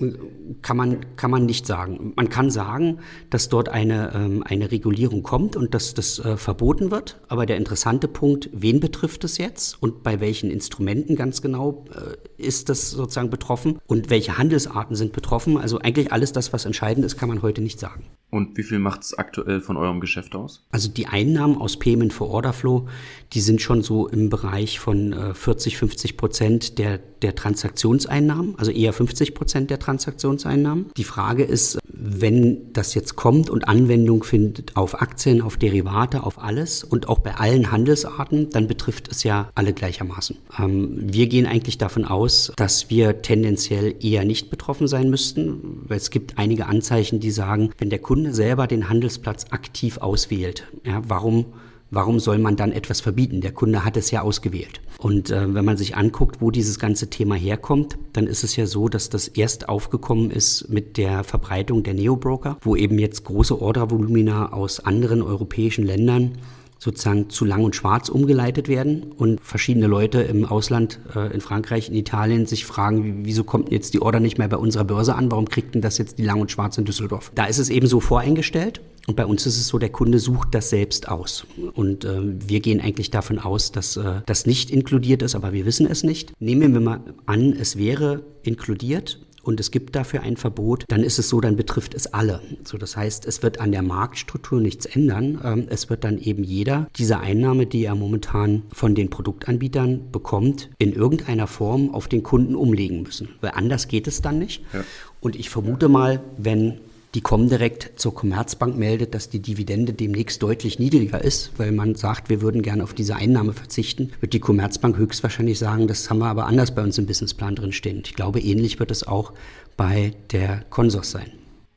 kann, 0.61 0.77
man, 0.77 1.17
kann 1.17 1.31
man 1.31 1.47
nicht 1.47 1.67
sagen. 1.67 2.13
Man 2.17 2.29
kann 2.29 2.51
sagen, 2.51 2.99
dass 3.31 3.49
dort 3.49 3.71
eine, 3.71 4.13
ähm, 4.15 4.45
eine 4.47 4.71
Regulierung 4.71 5.23
kommt 5.23 5.57
und 5.57 5.73
dass 5.73 5.95
das 5.95 6.19
äh, 6.19 6.37
verboten 6.37 6.91
wird. 6.91 7.19
Aber 7.29 7.47
der 7.47 7.57
interessante 7.57 8.09
Punkt, 8.09 8.51
wen 8.53 8.79
betrifft 8.79 9.25
es 9.25 9.39
jetzt 9.39 9.83
und 9.83 10.03
bei 10.03 10.21
welchen 10.21 10.51
Instrumenten 10.51 11.17
ganz 11.17 11.41
genau 11.41 11.87
äh, 11.95 12.43
ist 12.43 12.69
das 12.69 12.91
sozusagen 12.91 13.31
betroffen 13.31 13.79
und 13.87 14.11
welche 14.11 14.37
Handelsarten 14.37 14.97
sind 14.97 15.15
betroffen? 15.15 15.57
Also 15.57 15.79
eigentlich 15.79 16.13
alles 16.13 16.33
das, 16.33 16.53
was 16.53 16.67
entscheidend 16.67 17.07
ist, 17.07 17.17
kann 17.17 17.31
man 17.31 17.41
heute 17.41 17.63
nicht 17.63 17.81
sagen. 17.81 18.05
Und 18.31 18.59
wie 18.59 18.65
viel 18.65 18.81
macht 18.81 19.03
es 19.03 19.17
aktuell 19.17 19.63
von 19.63 19.79
eurem 19.79 20.01
Geschäft 20.01 20.35
aus? 20.35 20.67
Also 20.73 20.91
die 20.91 21.07
Einnahmen 21.07 21.57
aus 21.57 21.79
Payment 21.79 22.13
for 22.13 22.29
Order 22.29 22.53
Flow, 22.53 22.87
die 23.33 23.41
sind 23.41 23.63
schon 23.63 23.83
so 23.83 24.09
im 24.09 24.29
Bereich 24.29 24.79
von 24.79 25.13
äh, 25.13 25.35
40, 25.35 25.79
50 25.79 26.17
Prozent 26.19 26.34
der, 26.41 26.99
der 27.23 27.35
Transaktionseinnahmen, 27.35 28.55
also 28.59 28.71
eher 28.71 28.93
50 28.93 29.35
Prozent 29.35 29.71
der 29.71 29.79
Transaktionseinnahmen. 29.79 30.87
Die 30.97 31.05
Frage 31.05 31.45
ist, 31.45 31.79
wenn 31.87 32.73
das 32.73 32.95
jetzt 32.95 33.17
kommt 33.17 33.50
und 33.50 33.69
Anwendung 33.69 34.25
findet 34.25 34.76
auf 34.76 35.00
Aktien, 35.00 35.43
auf 35.43 35.57
Derivate, 35.57 36.25
auf 36.25 36.43
alles 36.43 36.83
und 36.83 37.09
auch 37.09 37.21
bei 37.21 37.35
allen 37.37 37.71
Handelsarten, 37.71 38.50
dann 38.50 38.67
betrifft 38.67 39.09
es 39.11 39.23
ja 39.23 39.50
alle 39.55 39.73
gleichermaßen. 39.73 40.37
Ähm, 40.59 40.97
wir 41.00 41.29
gehen 41.29 41.47
eigentlich 41.47 41.79
davon 41.79 42.05
aus, 42.05 42.53
dass 42.57 42.91
wir 42.91 43.23
tendenziell 43.23 43.95
eher 44.00 44.25
nicht 44.25 44.50
betroffen 44.50 44.88
sein 44.88 45.11
müssten, 45.11 45.83
weil 45.87 45.99
es 45.99 46.11
gibt 46.11 46.38
einige 46.38 46.67
Anzeichen, 46.67 47.21
die 47.21 47.31
sagen, 47.31 47.71
wenn 47.79 47.91
der 47.91 47.99
Kunde 48.00 48.14
Kunde 48.14 48.33
selber 48.33 48.69
den 48.69 48.88
Handelsplatz 48.88 49.47
aktiv 49.50 49.99
auswählt, 49.99 50.69
ja, 50.87 51.03
warum, 51.09 51.47
warum 51.91 52.21
soll 52.21 52.38
man 52.38 52.55
dann 52.55 52.71
etwas 52.71 53.00
verbieten? 53.00 53.41
Der 53.41 53.50
Kunde 53.50 53.85
hat 53.85 53.97
es 53.97 54.12
ja 54.12 54.23
ausgewählt. 54.23 54.81
Und 54.99 55.31
äh, 55.31 55.55
wenn 55.55 55.65
man 55.65 55.77
sich 55.77 55.97
anguckt, 55.97 56.41
wo 56.41 56.51
dieses 56.51 56.79
ganze 56.79 57.11
Thema 57.11 57.35
herkommt, 57.35 57.99
dann 58.13 58.27
ist 58.27 58.45
es 58.45 58.57
ja 58.57 58.67
so, 58.67 58.89
dass 58.89 59.11
das 59.11 59.29
erst 59.29 59.69
aufgekommen 59.69 60.31
ist 60.31 60.69
mit 60.69 60.97
der 60.97 61.25
Verbreitung 61.25 61.83
der 61.83 61.95
Neobroker, 61.95 62.57
wo 62.63 62.77
eben 62.77 62.99
jetzt 62.99 63.25
große 63.25 63.61
Ordervolumina 63.61 64.53
aus 64.53 64.81
anderen 64.81 65.23
europäischen 65.23 65.85
Ländern 65.85 66.39
sozusagen 66.85 67.31
zu 67.31 67.45
lang 67.47 67.65
und 67.65 67.75
schwarz 67.75 68.11
umgeleitet 68.11 68.69
werden 68.69 69.13
und 69.17 69.41
verschiedene 69.41 69.87
Leute 69.87 70.21
im 70.21 70.45
Ausland, 70.45 71.01
äh, 71.15 71.33
in 71.33 71.41
Frankreich, 71.41 71.89
in 71.89 71.95
Italien, 71.95 72.47
sich 72.47 72.67
fragen, 72.67 73.25
wieso 73.25 73.43
kommt 73.43 73.73
jetzt 73.73 73.95
die 73.95 74.03
Order 74.03 74.21
nicht 74.21 74.39
mehr 74.39 74.49
bei 74.49 74.59
unserer 74.59 74.85
Börse 74.85 75.15
an? 75.15 75.31
Warum 75.31 75.49
kriegt 75.49 75.75
denn 75.75 75.83
das 75.83 75.97
jetzt 75.97 76.19
die 76.19 76.25
lang 76.25 76.41
und 76.41 76.51
schwarz 76.51 76.77
in 76.77 76.85
Düsseldorf? 76.85 77.33
Da 77.35 77.47
ist 77.47 77.59
es 77.59 77.71
eben 77.71 77.87
so 77.87 78.01
voreingestellt. 78.01 78.83
Und 79.07 79.17
bei 79.17 79.27
uns 79.27 79.47
ist 79.47 79.59
es 79.59 79.69
so, 79.69 79.79
der 79.79 79.91
Kunde 79.91 80.19
sucht 80.19 80.55
das 80.55 80.71
selbst 80.71 81.09
aus. 81.09 81.47
Und 81.75 82.05
äh, 82.05 82.21
wir 82.23 82.61
gehen 82.61 82.81
eigentlich 82.81 83.11
davon 83.11 83.39
aus, 83.39 83.71
dass 83.71 83.97
äh, 83.97 84.23
das 84.27 84.47
nicht 84.47 84.71
inkludiert 84.71 85.23
ist, 85.23 85.35
aber 85.35 85.53
wir 85.53 85.67
wissen 85.67 85.87
es 85.87 86.03
nicht. 86.03 86.33
Nehmen 86.41 86.73
wir 86.73 86.81
mal 86.81 87.01
an, 87.27 87.53
es 87.53 87.77
wäre 87.77 88.23
inkludiert 88.43 89.21
und 89.45 89.61
es 89.61 89.71
gibt 89.71 89.95
dafür 89.95 90.23
ein 90.23 90.37
Verbot, 90.37 90.85
dann 90.89 91.03
ist 91.03 91.19
es 91.19 91.29
so, 91.29 91.41
dann 91.41 91.57
betrifft 91.57 91.95
es 91.95 92.07
alle. 92.07 92.41
So, 92.65 92.79
das 92.79 92.97
heißt, 92.97 93.27
es 93.27 93.43
wird 93.43 93.61
an 93.61 93.73
der 93.73 93.83
Marktstruktur 93.83 94.61
nichts 94.61 94.87
ändern. 94.87 95.39
Ähm, 95.45 95.67
es 95.69 95.91
wird 95.91 96.05
dann 96.05 96.19
eben 96.19 96.43
jeder 96.43 96.89
diese 96.97 97.21
Einnahme, 97.21 97.67
die 97.67 97.85
er 97.85 97.95
momentan 97.95 98.63
von 98.73 98.95
den 98.95 99.11
Produktanbietern 99.11 100.11
bekommt, 100.11 100.71
in 100.79 100.93
irgendeiner 100.93 101.47
Form 101.47 101.95
auf 101.95 102.09
den 102.09 102.23
Kunden 102.23 102.55
umlegen 102.55 103.03
müssen. 103.03 103.29
Weil 103.43 103.53
anders 103.55 103.89
geht 103.89 104.07
es 104.07 104.23
dann 104.23 104.39
nicht. 104.39 104.63
Ja. 104.73 104.83
Und 105.21 105.37
ich 105.37 105.51
vermute 105.51 105.89
mal, 105.89 106.23
wenn 106.39 106.79
die 107.14 107.21
Comdirect 107.21 107.92
zur 107.97 108.14
Commerzbank 108.14 108.76
meldet, 108.76 109.14
dass 109.14 109.30
die 109.30 109.40
Dividende 109.40 109.92
demnächst 109.92 110.42
deutlich 110.42 110.78
niedriger 110.78 111.23
ist, 111.23 111.52
weil 111.59 111.71
man 111.71 111.94
sagt, 111.94 112.28
wir 112.28 112.42
würden 112.42 112.62
gerne 112.62 112.83
auf 112.83 112.92
diese 112.92 113.14
Einnahme 113.14 113.52
verzichten, 113.52 114.12
wird 114.21 114.33
die 114.33 114.40
Commerzbank 114.40 114.97
höchstwahrscheinlich 114.97 115.59
sagen, 115.59 115.87
das 115.87 116.11
haben 116.11 116.18
wir 116.18 116.26
aber 116.26 116.47
anders 116.47 116.75
bei 116.75 116.83
uns 116.83 116.99
im 116.99 117.06
Businessplan 117.06 117.54
drinstehen. 117.54 118.02
Ich 118.04 118.14
glaube, 118.14 118.40
ähnlich 118.40 118.80
wird 118.80 118.90
es 118.90 119.06
auch 119.06 119.33
bei 119.76 120.12
der 120.33 120.64
Consors 120.71 121.12
sein. 121.12 121.30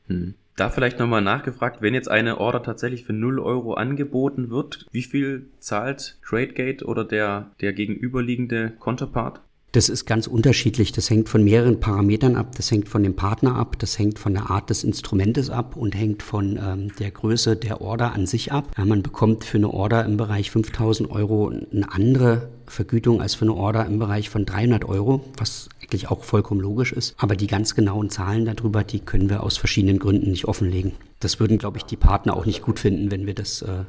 Hm. 0.08 0.34
Da 0.56 0.70
vielleicht 0.70 0.98
nochmal 0.98 1.22
nachgefragt, 1.22 1.82
wenn 1.82 1.94
jetzt 1.94 2.10
eine 2.10 2.38
Order 2.38 2.64
tatsächlich 2.64 3.04
für 3.04 3.12
0 3.12 3.38
Euro 3.38 3.74
angeboten 3.74 4.50
wird, 4.50 4.86
wie 4.90 5.04
viel 5.04 5.50
zahlt 5.60 6.18
TradeGate 6.28 6.84
oder 6.84 7.04
der, 7.04 7.52
der 7.60 7.72
gegenüberliegende 7.72 8.72
Counterpart? 8.80 9.40
Das 9.72 9.90
ist 9.90 10.06
ganz 10.06 10.26
unterschiedlich. 10.26 10.92
Das 10.92 11.10
hängt 11.10 11.28
von 11.28 11.44
mehreren 11.44 11.78
Parametern 11.78 12.36
ab. 12.36 12.54
Das 12.56 12.70
hängt 12.70 12.88
von 12.88 13.02
dem 13.02 13.16
Partner 13.16 13.56
ab. 13.56 13.78
Das 13.78 13.98
hängt 13.98 14.18
von 14.18 14.32
der 14.32 14.50
Art 14.50 14.70
des 14.70 14.82
Instrumentes 14.82 15.50
ab 15.50 15.76
und 15.76 15.94
hängt 15.94 16.22
von 16.22 16.58
ähm, 16.62 16.92
der 16.98 17.10
Größe 17.10 17.54
der 17.54 17.82
Order 17.82 18.12
an 18.12 18.26
sich 18.26 18.50
ab. 18.50 18.72
Ja, 18.78 18.86
man 18.86 19.02
bekommt 19.02 19.44
für 19.44 19.58
eine 19.58 19.70
Order 19.70 20.06
im 20.06 20.16
Bereich 20.16 20.50
5000 20.50 21.10
Euro 21.10 21.48
eine 21.48 21.92
andere 21.92 22.48
Vergütung 22.66 23.20
als 23.20 23.34
für 23.34 23.44
eine 23.44 23.54
Order 23.54 23.84
im 23.84 23.98
Bereich 23.98 24.30
von 24.30 24.46
300 24.46 24.86
Euro, 24.86 25.24
was 25.36 25.68
eigentlich 25.82 26.10
auch 26.10 26.24
vollkommen 26.24 26.60
logisch 26.60 26.92
ist. 26.92 27.14
Aber 27.18 27.36
die 27.36 27.46
ganz 27.46 27.74
genauen 27.74 28.08
Zahlen 28.08 28.46
darüber, 28.46 28.84
die 28.84 29.00
können 29.00 29.28
wir 29.28 29.42
aus 29.42 29.58
verschiedenen 29.58 29.98
Gründen 29.98 30.30
nicht 30.30 30.46
offenlegen. 30.46 30.92
Das 31.20 31.40
würden, 31.40 31.58
glaube 31.58 31.76
ich, 31.76 31.84
die 31.84 31.96
Partner 31.96 32.36
auch 32.36 32.46
nicht 32.46 32.62
gut 32.62 32.78
finden, 32.78 33.10
wenn 33.10 33.26
wir 33.26 33.34
das 33.34 33.60
äh, 33.60 33.84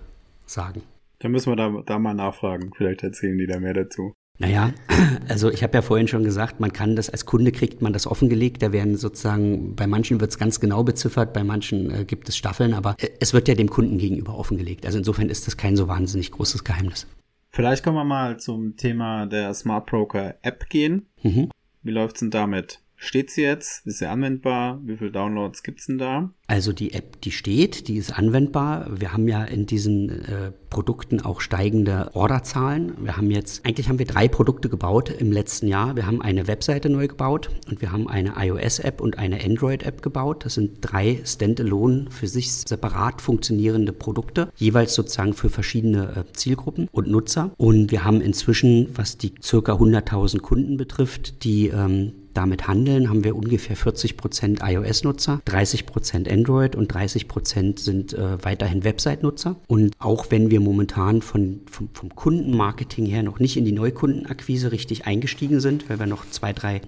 sagen. 0.45 0.81
Da 1.19 1.29
müssen 1.29 1.51
wir 1.51 1.55
da, 1.55 1.83
da 1.86 2.00
mal 2.00 2.13
nachfragen. 2.13 2.71
Vielleicht 2.75 3.03
erzählen 3.03 3.38
die 3.38 3.48
da 3.48 3.59
mehr 3.59 3.74
dazu. 3.74 4.13
Naja, 4.39 4.72
also 5.27 5.51
ich 5.51 5.63
habe 5.63 5.74
ja 5.74 5.81
vorhin 5.81 6.08
schon 6.08 6.24
gesagt, 6.24 6.62
man 6.62 6.72
kann 6.72 6.96
das 6.96 7.10
als 7.10 7.25
Kunde 7.25 7.51
kriegt 7.51 7.81
man 7.81 7.93
das 7.93 8.08
offengelegt. 8.08 8.63
Da 8.63 8.72
werden 8.72 8.96
sozusagen, 8.96 9.75
bei 9.75 9.86
manchen 9.86 10.19
wird 10.22 10.31
es 10.31 10.39
ganz 10.39 10.60
genau 10.62 10.84
beziffert, 10.84 11.34
bei 11.34 11.43
manchen 11.43 11.91
äh, 11.93 12.05
gibt 12.05 12.29
es 12.29 12.38
Staffeln, 12.38 12.74
aber 12.74 12.96
äh, 12.98 13.10
es 13.19 13.34
wird 13.34 13.50
ja 13.50 13.55
dem 13.55 13.69
Kunden 13.69 13.98
gegenüber 13.98 14.38
offengelegt. 14.38 14.86
Also 14.86 14.98
insofern 14.98 15.29
ist 15.29 15.46
das 15.46 15.58
kein 15.58 15.75
so 15.75 15.88
wahnsinnig 15.89 16.32
großes 16.32 16.63
Geheimnis. 16.63 17.06
Vielleicht 17.52 17.84
können 17.84 17.97
wir 17.97 18.06
mal 18.06 18.39
zum 18.39 18.78
Thema 18.78 19.25
der 19.25 19.54
Smart 19.54 19.88
Broker 19.88 20.36
App 20.41 20.69
gehen. 20.69 21.08
Mhm. 21.21 21.49
Wie 21.84 21.91
läuft's 21.91 22.21
denn 22.21 22.32
damit? 22.32 22.80
Steht 23.01 23.31
sie 23.31 23.43
jetzt? 23.43 23.88
Ist 23.88 23.99
sie 23.99 24.09
anwendbar? 24.09 24.81
Wie 24.83 24.97
viele 24.97 25.12
Downloads 25.12 25.63
gibt's 25.63 25.85
denn 25.85 25.97
da? 25.99 26.31
Also 26.47 26.73
die 26.73 26.93
App, 26.93 27.21
die 27.21 27.31
steht, 27.31 27.88
die 27.88 27.95
ist 27.95 28.12
anwendbar. 28.12 28.88
Wir 28.99 29.13
haben 29.13 29.27
ja 29.29 29.45
in 29.45 29.65
diesen 29.65 30.09
äh, 30.25 30.51
Produkten 30.69 31.21
auch 31.21 31.39
steigende 31.39 32.09
Orderzahlen. 32.13 32.93
Wir 33.01 33.15
haben 33.15 33.31
jetzt, 33.31 33.65
eigentlich 33.65 33.88
haben 33.88 33.99
wir 33.99 34.05
drei 34.05 34.27
Produkte 34.27 34.67
gebaut 34.67 35.12
im 35.17 35.31
letzten 35.31 35.67
Jahr. 35.67 35.95
Wir 35.95 36.07
haben 36.07 36.21
eine 36.21 36.47
Webseite 36.47 36.89
neu 36.89 37.07
gebaut 37.07 37.49
und 37.69 37.81
wir 37.81 37.93
haben 37.93 38.09
eine 38.09 38.33
iOS-App 38.35 38.99
und 38.99 39.17
eine 39.17 39.41
Android-App 39.45 40.01
gebaut. 40.01 40.43
Das 40.43 40.55
sind 40.55 40.79
drei 40.81 41.21
Standalone 41.23 42.07
für 42.12 42.27
sich 42.27 42.51
separat 42.51 43.21
funktionierende 43.21 43.93
Produkte, 43.93 44.51
jeweils 44.57 44.93
sozusagen 44.93 45.33
für 45.33 45.49
verschiedene 45.49 46.17
äh, 46.17 46.33
Zielgruppen 46.33 46.89
und 46.91 47.07
Nutzer. 47.07 47.51
Und 47.55 47.91
wir 47.91 48.03
haben 48.03 48.19
inzwischen, 48.19 48.89
was 48.93 49.17
die 49.17 49.35
circa 49.41 49.75
100.000 49.75 50.39
Kunden 50.39 50.75
betrifft, 50.75 51.45
die 51.45 51.69
ähm, 51.69 52.12
damit 52.33 52.67
handeln, 52.67 53.09
haben 53.09 53.23
wir 53.23 53.35
ungefähr 53.35 53.75
40 53.75 54.17
Prozent 54.17 54.59
iOS-Nutzer, 54.63 55.41
30 55.45 55.85
Prozent 55.85 56.29
Android 56.29 56.75
und 56.75 56.93
30 56.93 57.27
Prozent 57.27 57.79
sind 57.79 58.13
äh, 58.13 58.43
weiterhin 58.43 58.83
Website-Nutzer. 58.83 59.55
Und 59.67 59.93
auch 59.99 60.27
wenn 60.29 60.49
wir 60.51 60.59
momentan 60.59 61.21
von, 61.21 61.61
vom, 61.69 61.89
vom 61.93 62.15
Kundenmarketing 62.15 63.05
her 63.05 63.23
noch 63.23 63.39
nicht 63.39 63.57
in 63.57 63.65
die 63.65 63.71
Neukundenakquise 63.71 64.71
richtig 64.71 65.05
eingestiegen 65.05 65.59
sind, 65.59 65.89
weil 65.89 65.99
wir 65.99 66.07
noch 66.07 66.29
zwei, 66.29 66.53
drei 66.53 66.81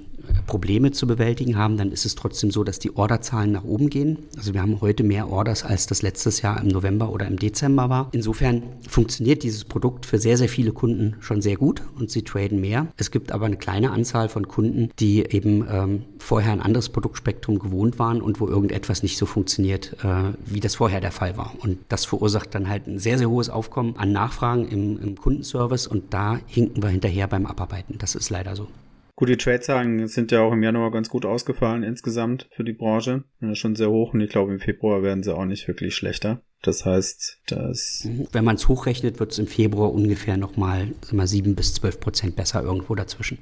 Probleme 0.48 0.92
zu 0.92 1.08
bewältigen 1.08 1.58
haben, 1.58 1.78
dann 1.78 1.92
ist 1.92 2.06
es 2.06 2.16
trotzdem 2.16 2.52
so, 2.52 2.64
dass 2.64 2.80
die 2.80 2.96
Orderzahlen 2.96 3.52
nach 3.52 3.64
oben 3.64 3.90
gehen. 3.90 4.18
Also 4.38 4.54
wir 4.54 4.62
haben 4.62 4.82
heute 4.82 5.04
mehr 5.04 5.30
Orders, 5.30 5.64
als 5.64 5.88
das 5.88 6.02
letztes 6.02 6.42
Jahr 6.42 6.62
im 6.62 6.68
November 6.68 7.12
oder 7.12 7.28
im 7.28 7.38
Dezember 7.38 7.90
war. 7.90 8.10
Insofern 8.12 8.64
funktioniert 8.88 9.44
dieses 9.44 9.66
Produkt 9.66 10.06
für 10.06 10.18
sehr, 10.18 10.38
sehr 10.38 10.50
viele 10.50 10.72
Kunden 10.72 11.16
schon 11.20 11.42
sehr 11.42 11.58
gut 11.58 11.82
und 11.98 12.12
sie 12.12 12.24
traden 12.24 12.62
mehr. 12.62 12.88
Es 12.98 13.12
gibt 13.12 13.32
aber 13.32 13.46
eine 13.46 13.58
kleine 13.58 13.92
Anzahl 13.92 14.30
von 14.30 14.48
Kunden, 14.48 14.90
die 15.00 15.22
eben 15.34 15.68
ähm, 15.70 16.04
vorher 16.20 16.52
ein 16.52 16.62
anderes 16.62 16.90
Produktspektrum 16.90 17.60
gewohnt 17.60 18.00
waren 18.00 18.22
und 18.22 18.40
wo 18.40 18.48
irgendetwas 18.48 19.04
nicht 19.04 19.18
so 19.18 19.26
funktioniert, 19.26 19.96
äh, 20.04 20.34
wie 20.46 20.60
das 20.60 20.76
vorher 20.76 21.02
der 21.02 21.12
Fall 21.12 21.38
war. 21.38 21.54
Und 21.60 21.80
das 21.90 22.06
verursacht 22.06 22.54
dann 22.56 22.70
halt 22.70 22.88
ein 22.88 23.00
sehr, 23.00 23.18
sehr 23.18 23.30
hohes 23.30 23.50
Aufkommen 23.50 23.96
an 23.98 24.12
Nachfragen 24.12 24.68
im, 24.68 25.00
im 25.02 25.16
Kundenservice 25.16 25.88
und 25.88 26.14
da 26.14 26.40
hinken 26.48 26.84
wir 26.84 26.90
hinterher 26.90 27.28
beim 27.28 27.46
Abarbeiten. 27.46 27.98
Das 27.98 28.16
ist 28.16 28.30
leider 28.30 28.56
so. 28.56 28.68
Gut, 29.16 29.30
die 29.30 29.38
Trade-Zahlen 29.38 30.08
sind 30.08 30.32
ja 30.32 30.42
auch 30.42 30.52
im 30.52 30.64
Januar 30.64 30.90
ganz 30.90 31.10
gut 31.10 31.26
ausgefallen 31.26 31.84
insgesamt 31.84 32.48
für 32.52 32.64
die 32.64 32.74
Branche. 32.74 33.24
Ja, 33.40 33.54
schon 33.54 33.76
sehr 33.76 33.92
hoch 33.92 34.14
und 34.14 34.22
ich 34.22 34.32
glaube, 34.32 34.52
im 34.52 34.60
Februar 34.60 35.04
werden 35.04 35.22
sie 35.22 35.36
auch 35.36 35.46
nicht 35.46 35.68
wirklich 35.68 35.94
schlechter. 35.94 36.42
Das 36.64 36.86
heißt, 36.86 37.42
dass. 37.48 38.06
Mhm. 38.06 38.28
Wenn 38.32 38.46
man 38.46 38.56
es 38.56 38.68
hochrechnet, 38.68 39.20
wird 39.20 39.32
es 39.32 39.40
im 39.40 39.48
Februar 39.48 39.94
ungefähr 39.94 40.38
nochmal 40.38 40.88
sieben 41.26 41.56
bis 41.56 41.74
zwölf 41.74 42.00
Prozent 42.00 42.36
besser 42.36 42.64
irgendwo 42.64 42.96
dazwischen. 42.96 43.40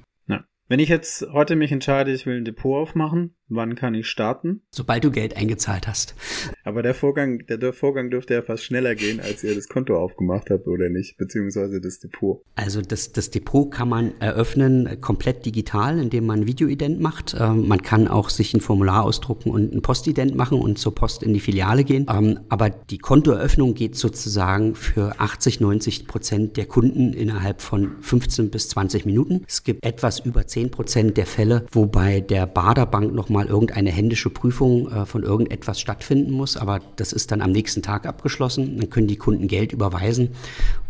Wenn 0.69 0.79
ich 0.79 0.89
jetzt 0.89 1.25
heute 1.33 1.55
mich 1.55 1.71
entscheide, 1.71 2.11
ich 2.11 2.27
will 2.27 2.37
ein 2.37 2.45
Depot 2.45 2.77
aufmachen, 2.77 3.35
Wann 3.49 3.73
kann 3.73 3.95
ich 3.95 4.07
starten? 4.07 4.61
Sobald 4.69 5.03
du 5.03 5.09
Geld 5.09 5.35
eingezahlt 5.35 5.87
hast. 5.87 6.13
Aber 6.63 6.83
der 6.83 6.93
Vorgang, 6.93 7.45
der, 7.47 7.57
der, 7.57 7.73
Vorgang 7.73 8.11
dürfte 8.11 8.35
ja 8.35 8.43
fast 8.43 8.63
schneller 8.63 8.93
gehen, 8.93 9.19
als 9.19 9.43
ihr 9.43 9.55
das 9.55 9.67
Konto 9.67 9.97
aufgemacht 9.97 10.51
habt, 10.51 10.67
oder 10.67 10.89
nicht? 10.89 11.17
Beziehungsweise 11.17 11.81
das 11.81 11.99
Depot. 11.99 12.43
Also 12.55 12.81
das, 12.81 13.11
das 13.11 13.31
Depot 13.31 13.71
kann 13.71 13.89
man 13.89 14.13
eröffnen 14.19 14.85
äh, 14.85 14.97
komplett 14.97 15.47
digital, 15.47 15.97
indem 15.97 16.27
man 16.27 16.41
ein 16.41 16.47
Videoident 16.47 16.99
macht. 16.99 17.35
Ähm, 17.39 17.67
man 17.67 17.81
kann 17.81 18.07
auch 18.07 18.29
sich 18.29 18.53
ein 18.53 18.61
Formular 18.61 19.03
ausdrucken 19.03 19.49
und 19.49 19.73
ein 19.73 19.81
Postident 19.81 20.35
machen 20.35 20.59
und 20.59 20.77
zur 20.77 20.93
Post 20.93 21.23
in 21.23 21.33
die 21.33 21.39
Filiale 21.39 21.83
gehen. 21.83 22.05
Ähm, 22.07 22.41
aber 22.49 22.69
die 22.69 22.99
Kontoeröffnung 22.99 23.73
geht 23.73 23.95
sozusagen 23.95 24.75
für 24.75 25.19
80, 25.19 25.59
90 25.59 26.07
Prozent 26.07 26.57
der 26.57 26.67
Kunden 26.67 27.13
innerhalb 27.13 27.61
von 27.61 28.01
15 28.01 28.51
bis 28.51 28.69
20 28.69 29.05
Minuten. 29.05 29.43
Es 29.47 29.63
gibt 29.63 29.83
etwas 29.83 30.19
über 30.19 30.45
10 30.45 30.69
Prozent 30.69 31.17
der 31.17 31.25
Fälle, 31.25 31.65
wobei 31.71 32.19
der 32.19 32.45
Baderbank 32.45 33.11
nochmal 33.13 33.38
mal 33.39 33.47
irgendeine 33.47 33.89
händische 33.89 34.29
Prüfung 34.29 34.91
äh, 34.91 35.05
von 35.05 35.23
irgendetwas 35.23 35.79
stattfinden 35.79 36.31
muss, 36.31 36.57
aber 36.57 36.81
das 36.97 37.13
ist 37.13 37.31
dann 37.31 37.41
am 37.41 37.51
nächsten 37.51 37.81
Tag 37.81 38.05
abgeschlossen. 38.05 38.77
Dann 38.77 38.89
können 38.89 39.07
die 39.07 39.15
Kunden 39.15 39.47
Geld 39.47 39.71
überweisen 39.71 40.31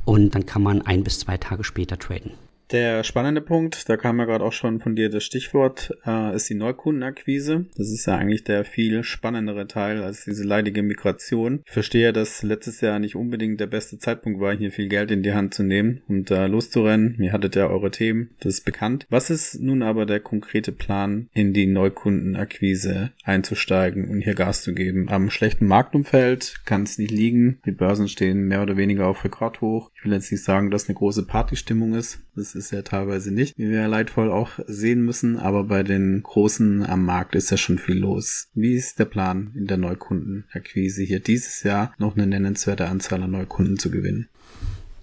und 0.04 0.34
dann 0.34 0.48
kann 0.48 0.64
man 0.64 0.82
ein 0.82 1.04
bis 1.04 1.20
zwei 1.20 1.38
Tage 1.38 1.64
später 1.64 2.00
traden. 2.00 2.32
Der 2.72 3.04
spannende 3.04 3.42
Punkt, 3.42 3.90
da 3.90 3.98
kam 3.98 4.20
ja 4.20 4.26
gerade 4.26 4.46
auch 4.46 4.54
schon 4.54 4.80
von 4.80 4.96
dir 4.96 5.10
das 5.10 5.24
Stichwort, 5.24 5.92
äh, 6.06 6.36
ist 6.36 6.52
die 6.52 6.56
Neukundenakquise. 6.56 7.66
Das 7.76 7.90
ist 7.90 8.06
ja 8.06 8.16
eigentlich 8.16 8.44
der 8.44 8.64
viel 8.64 9.02
spannendere 9.02 9.66
Teil 9.66 10.04
als 10.04 10.26
diese 10.26 10.44
leidige 10.44 10.84
Migration. 10.84 11.64
Ich 11.66 11.72
verstehe, 11.72 12.14
dass 12.14 12.44
letztes 12.44 12.82
Jahr 12.82 13.00
nicht 13.00 13.16
unbedingt 13.16 13.60
der 13.60 13.66
beste 13.66 13.98
Zeitpunkt 13.98 14.40
war, 14.40 14.56
hier 14.56 14.72
viel 14.72 14.88
Geld 14.88 15.10
in 15.10 15.24
die 15.24 15.34
Hand 15.34 15.56
zu 15.56 15.64
nehmen 15.64 16.04
und 16.08 16.30
äh, 16.30 16.46
loszurennen. 16.46 17.16
Ihr 17.20 17.34
hattet 17.34 17.56
ja 17.56 17.66
eure 17.68 17.90
Themen, 17.90 18.36
das 18.40 18.56
ist 18.56 18.66
bekannt. 18.66 19.08
Was 19.10 19.32
ist 19.32 19.60
nun 19.60 19.82
aber 19.82 20.06
der 20.06 20.20
konkrete 20.20 20.72
Plan, 20.72 21.28
in 21.34 21.54
die 21.54 21.66
Neukundenakquise 21.66 23.14
einzusteigen 23.24 24.10
und 24.10 24.22
hier 24.22 24.36
Gas 24.36 24.62
zu 24.62 24.76
geben? 24.76 25.10
Am 25.10 25.32
schlechten 25.32 25.66
Marktumfeld 25.66 26.62
kann 26.66 26.84
es 26.84 27.00
nicht 27.00 27.10
liegen. 27.10 27.62
Die 27.66 27.72
Börsen 27.72 28.08
stehen 28.08 28.48
mehr 28.48 28.62
oder 28.62 28.78
weniger 28.78 29.08
auf 29.08 29.24
Rekord 29.24 29.62
hoch. 29.62 29.90
Ich 29.96 30.06
will 30.06 30.14
jetzt 30.14 30.32
nicht 30.32 30.44
sagen, 30.44 30.70
dass 30.70 30.88
eine 30.88 30.96
große 30.96 31.26
Partystimmung 31.26 31.96
ist. 31.96 32.20
Das 32.36 32.56
ist 32.56 32.59
ja 32.72 32.82
teilweise 32.82 33.34
nicht, 33.34 33.58
wie 33.58 33.70
wir 33.70 33.88
leidvoll 33.88 34.32
auch 34.32 34.60
sehen 34.68 35.02
müssen, 35.04 35.38
aber 35.38 35.64
bei 35.64 35.84
den 35.84 36.22
Großen 36.22 36.86
am 36.86 37.06
Markt 37.06 37.36
ist 37.36 37.50
ja 37.50 37.58
schon 37.58 37.80
viel 37.80 37.98
los. 37.98 38.50
Wie 38.54 38.76
ist 38.76 39.00
der 39.00 39.06
Plan 39.06 39.52
in 39.56 39.68
der 39.68 39.78
Neukundenakquise 39.78 41.04
hier 41.04 41.20
dieses 41.20 41.64
Jahr 41.64 41.94
noch 41.98 42.16
eine 42.16 42.28
nennenswerte 42.28 42.88
Anzahl 42.88 43.24
an 43.24 43.32
Neukunden 43.32 43.78
zu 43.78 43.90
gewinnen? 43.90 44.30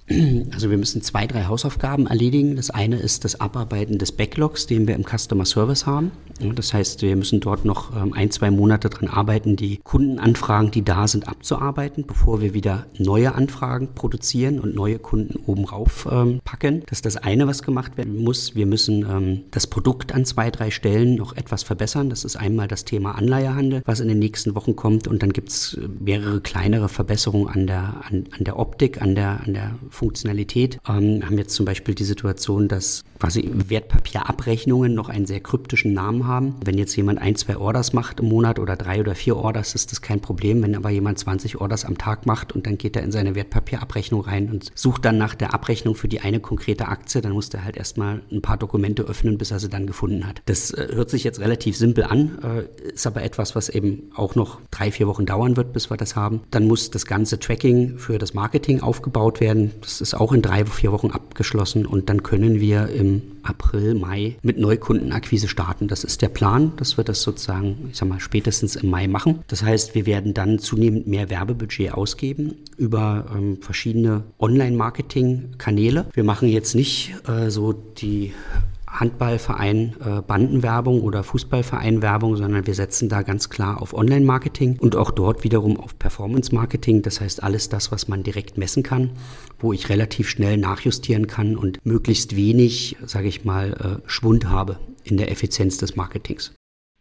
Also 0.52 0.70
wir 0.70 0.78
müssen 0.78 1.02
zwei, 1.02 1.26
drei 1.26 1.44
Hausaufgaben 1.44 2.06
erledigen. 2.06 2.56
Das 2.56 2.70
eine 2.70 2.96
ist 2.96 3.24
das 3.24 3.40
Abarbeiten 3.40 3.98
des 3.98 4.12
Backlogs, 4.12 4.66
den 4.66 4.86
wir 4.86 4.94
im 4.94 5.04
Customer 5.04 5.44
Service 5.44 5.86
haben. 5.86 6.12
Das 6.54 6.74
heißt, 6.74 7.02
wir 7.02 7.16
müssen 7.16 7.40
dort 7.40 7.64
noch 7.64 7.96
ähm, 7.96 8.12
ein, 8.12 8.30
zwei 8.30 8.50
Monate 8.50 8.90
dran 8.90 9.08
arbeiten, 9.08 9.56
die 9.56 9.78
Kundenanfragen, 9.78 10.70
die 10.70 10.84
da 10.84 11.08
sind, 11.08 11.28
abzuarbeiten, 11.28 12.04
bevor 12.06 12.40
wir 12.40 12.52
wieder 12.52 12.86
neue 12.98 13.34
Anfragen 13.34 13.94
produzieren 13.94 14.60
und 14.60 14.74
neue 14.74 14.98
Kunden 14.98 15.38
oben 15.46 15.64
rauf 15.64 16.06
ähm, 16.10 16.40
packen. 16.44 16.82
Das 16.86 16.98
ist 16.98 17.06
das 17.06 17.16
eine, 17.16 17.46
was 17.46 17.62
gemacht 17.62 17.96
werden 17.96 18.22
muss. 18.22 18.54
Wir 18.54 18.66
müssen 18.66 19.06
ähm, 19.08 19.44
das 19.50 19.66
Produkt 19.66 20.14
an 20.14 20.24
zwei, 20.24 20.50
drei 20.50 20.70
Stellen 20.70 21.14
noch 21.16 21.36
etwas 21.36 21.62
verbessern. 21.62 22.10
Das 22.10 22.24
ist 22.24 22.36
einmal 22.36 22.68
das 22.68 22.84
Thema 22.84 23.12
Anleihehandel, 23.12 23.82
was 23.84 24.00
in 24.00 24.08
den 24.08 24.18
nächsten 24.18 24.54
Wochen 24.54 24.76
kommt. 24.76 25.08
Und 25.08 25.22
dann 25.22 25.32
gibt 25.32 25.48
es 25.48 25.74
äh, 25.74 25.88
mehrere 26.00 26.40
kleinere 26.40 26.88
Verbesserungen 26.88 27.48
an 27.48 27.66
der, 27.66 28.04
an, 28.08 28.24
an 28.36 28.44
der 28.44 28.58
Optik, 28.58 29.00
an 29.00 29.14
der, 29.14 29.40
an 29.40 29.54
der 29.54 29.74
Funktionalität. 29.96 30.78
Ähm, 30.88 31.24
haben 31.24 31.38
jetzt 31.38 31.54
zum 31.54 31.66
Beispiel 31.66 31.94
die 31.94 32.04
Situation, 32.04 32.68
dass 32.68 33.04
quasi 33.18 33.50
Wertpapierabrechnungen 33.52 34.94
noch 34.94 35.08
einen 35.08 35.26
sehr 35.26 35.40
kryptischen 35.40 35.92
Namen 35.92 36.26
haben. 36.26 36.54
Wenn 36.64 36.78
jetzt 36.78 36.94
jemand 36.96 37.20
ein, 37.20 37.36
zwei 37.36 37.56
Orders 37.56 37.92
macht 37.92 38.20
im 38.20 38.28
Monat 38.28 38.58
oder 38.58 38.76
drei 38.76 39.00
oder 39.00 39.14
vier 39.14 39.36
Orders, 39.36 39.74
ist 39.74 39.92
das 39.92 40.02
kein 40.02 40.20
Problem. 40.20 40.62
Wenn 40.62 40.74
aber 40.74 40.90
jemand 40.90 41.18
20 41.18 41.60
Orders 41.60 41.84
am 41.84 41.98
Tag 41.98 42.26
macht 42.26 42.52
und 42.52 42.66
dann 42.66 42.78
geht 42.78 42.96
er 42.96 43.02
in 43.02 43.12
seine 43.12 43.34
Wertpapierabrechnung 43.34 44.20
rein 44.20 44.50
und 44.50 44.70
sucht 44.74 45.04
dann 45.04 45.18
nach 45.18 45.34
der 45.34 45.54
Abrechnung 45.54 45.94
für 45.94 46.08
die 46.08 46.20
eine 46.20 46.40
konkrete 46.40 46.88
Aktie, 46.88 47.20
dann 47.20 47.32
muss 47.32 47.48
er 47.48 47.64
halt 47.64 47.76
erstmal 47.76 48.22
ein 48.30 48.42
paar 48.42 48.56
Dokumente 48.56 49.02
öffnen, 49.04 49.38
bis 49.38 49.50
er 49.50 49.60
sie 49.60 49.68
dann 49.68 49.86
gefunden 49.86 50.26
hat. 50.26 50.42
Das 50.46 50.70
äh, 50.70 50.88
hört 50.92 51.10
sich 51.10 51.24
jetzt 51.24 51.40
relativ 51.40 51.76
simpel 51.76 52.04
an, 52.04 52.38
äh, 52.42 52.90
ist 52.90 53.06
aber 53.06 53.22
etwas, 53.22 53.56
was 53.56 53.68
eben 53.68 54.10
auch 54.14 54.34
noch 54.34 54.60
drei, 54.70 54.90
vier 54.90 55.06
Wochen 55.06 55.26
dauern 55.26 55.56
wird, 55.56 55.72
bis 55.72 55.90
wir 55.90 55.96
das 55.96 56.16
haben. 56.16 56.42
Dann 56.50 56.66
muss 56.66 56.90
das 56.90 57.06
ganze 57.06 57.38
Tracking 57.38 57.98
für 57.98 58.18
das 58.18 58.34
Marketing 58.34 58.80
aufgebaut 58.80 59.40
werden. 59.40 59.72
Das 59.86 60.00
ist 60.00 60.14
auch 60.14 60.32
in 60.32 60.42
drei, 60.42 60.66
vier 60.66 60.90
Wochen 60.90 61.12
abgeschlossen 61.12 61.86
und 61.86 62.08
dann 62.08 62.24
können 62.24 62.58
wir 62.58 62.88
im 62.88 63.22
April, 63.44 63.94
Mai 63.94 64.34
mit 64.42 64.58
Neukundenakquise 64.58 65.46
starten. 65.46 65.86
Das 65.86 66.02
ist 66.02 66.22
der 66.22 66.28
Plan, 66.28 66.72
dass 66.76 66.96
wir 66.96 67.04
das 67.04 67.22
sozusagen, 67.22 67.88
ich 67.92 67.96
sag 67.96 68.08
mal, 68.08 68.18
spätestens 68.18 68.74
im 68.74 68.90
Mai 68.90 69.06
machen. 69.06 69.44
Das 69.46 69.62
heißt, 69.62 69.94
wir 69.94 70.04
werden 70.04 70.34
dann 70.34 70.58
zunehmend 70.58 71.06
mehr 71.06 71.30
Werbebudget 71.30 71.94
ausgeben 71.94 72.56
über 72.76 73.26
ähm, 73.32 73.58
verschiedene 73.62 74.24
Online-Marketing-Kanäle. 74.40 76.06
Wir 76.12 76.24
machen 76.24 76.48
jetzt 76.48 76.74
nicht 76.74 77.14
äh, 77.28 77.48
so 77.48 77.72
die 77.72 78.32
Handballverein 78.98 79.96
äh, 80.04 80.22
Bandenwerbung 80.22 81.02
oder 81.02 81.22
Fußballverein 81.22 82.02
Werbung, 82.02 82.36
sondern 82.36 82.66
wir 82.66 82.74
setzen 82.74 83.08
da 83.08 83.22
ganz 83.22 83.50
klar 83.50 83.80
auf 83.80 83.94
Online-Marketing 83.94 84.78
und 84.80 84.96
auch 84.96 85.10
dort 85.10 85.44
wiederum 85.44 85.78
auf 85.78 85.98
Performance-Marketing. 85.98 87.02
Das 87.02 87.20
heißt 87.20 87.42
alles 87.42 87.68
das, 87.68 87.92
was 87.92 88.08
man 88.08 88.22
direkt 88.22 88.58
messen 88.58 88.82
kann, 88.82 89.10
wo 89.58 89.72
ich 89.72 89.88
relativ 89.88 90.28
schnell 90.28 90.56
nachjustieren 90.56 91.26
kann 91.26 91.56
und 91.56 91.84
möglichst 91.84 92.36
wenig, 92.36 92.96
sage 93.04 93.28
ich 93.28 93.44
mal, 93.44 94.00
äh, 94.04 94.08
Schwund 94.08 94.48
habe 94.48 94.78
in 95.04 95.16
der 95.16 95.30
Effizienz 95.30 95.78
des 95.78 95.96
Marketings. 95.96 96.54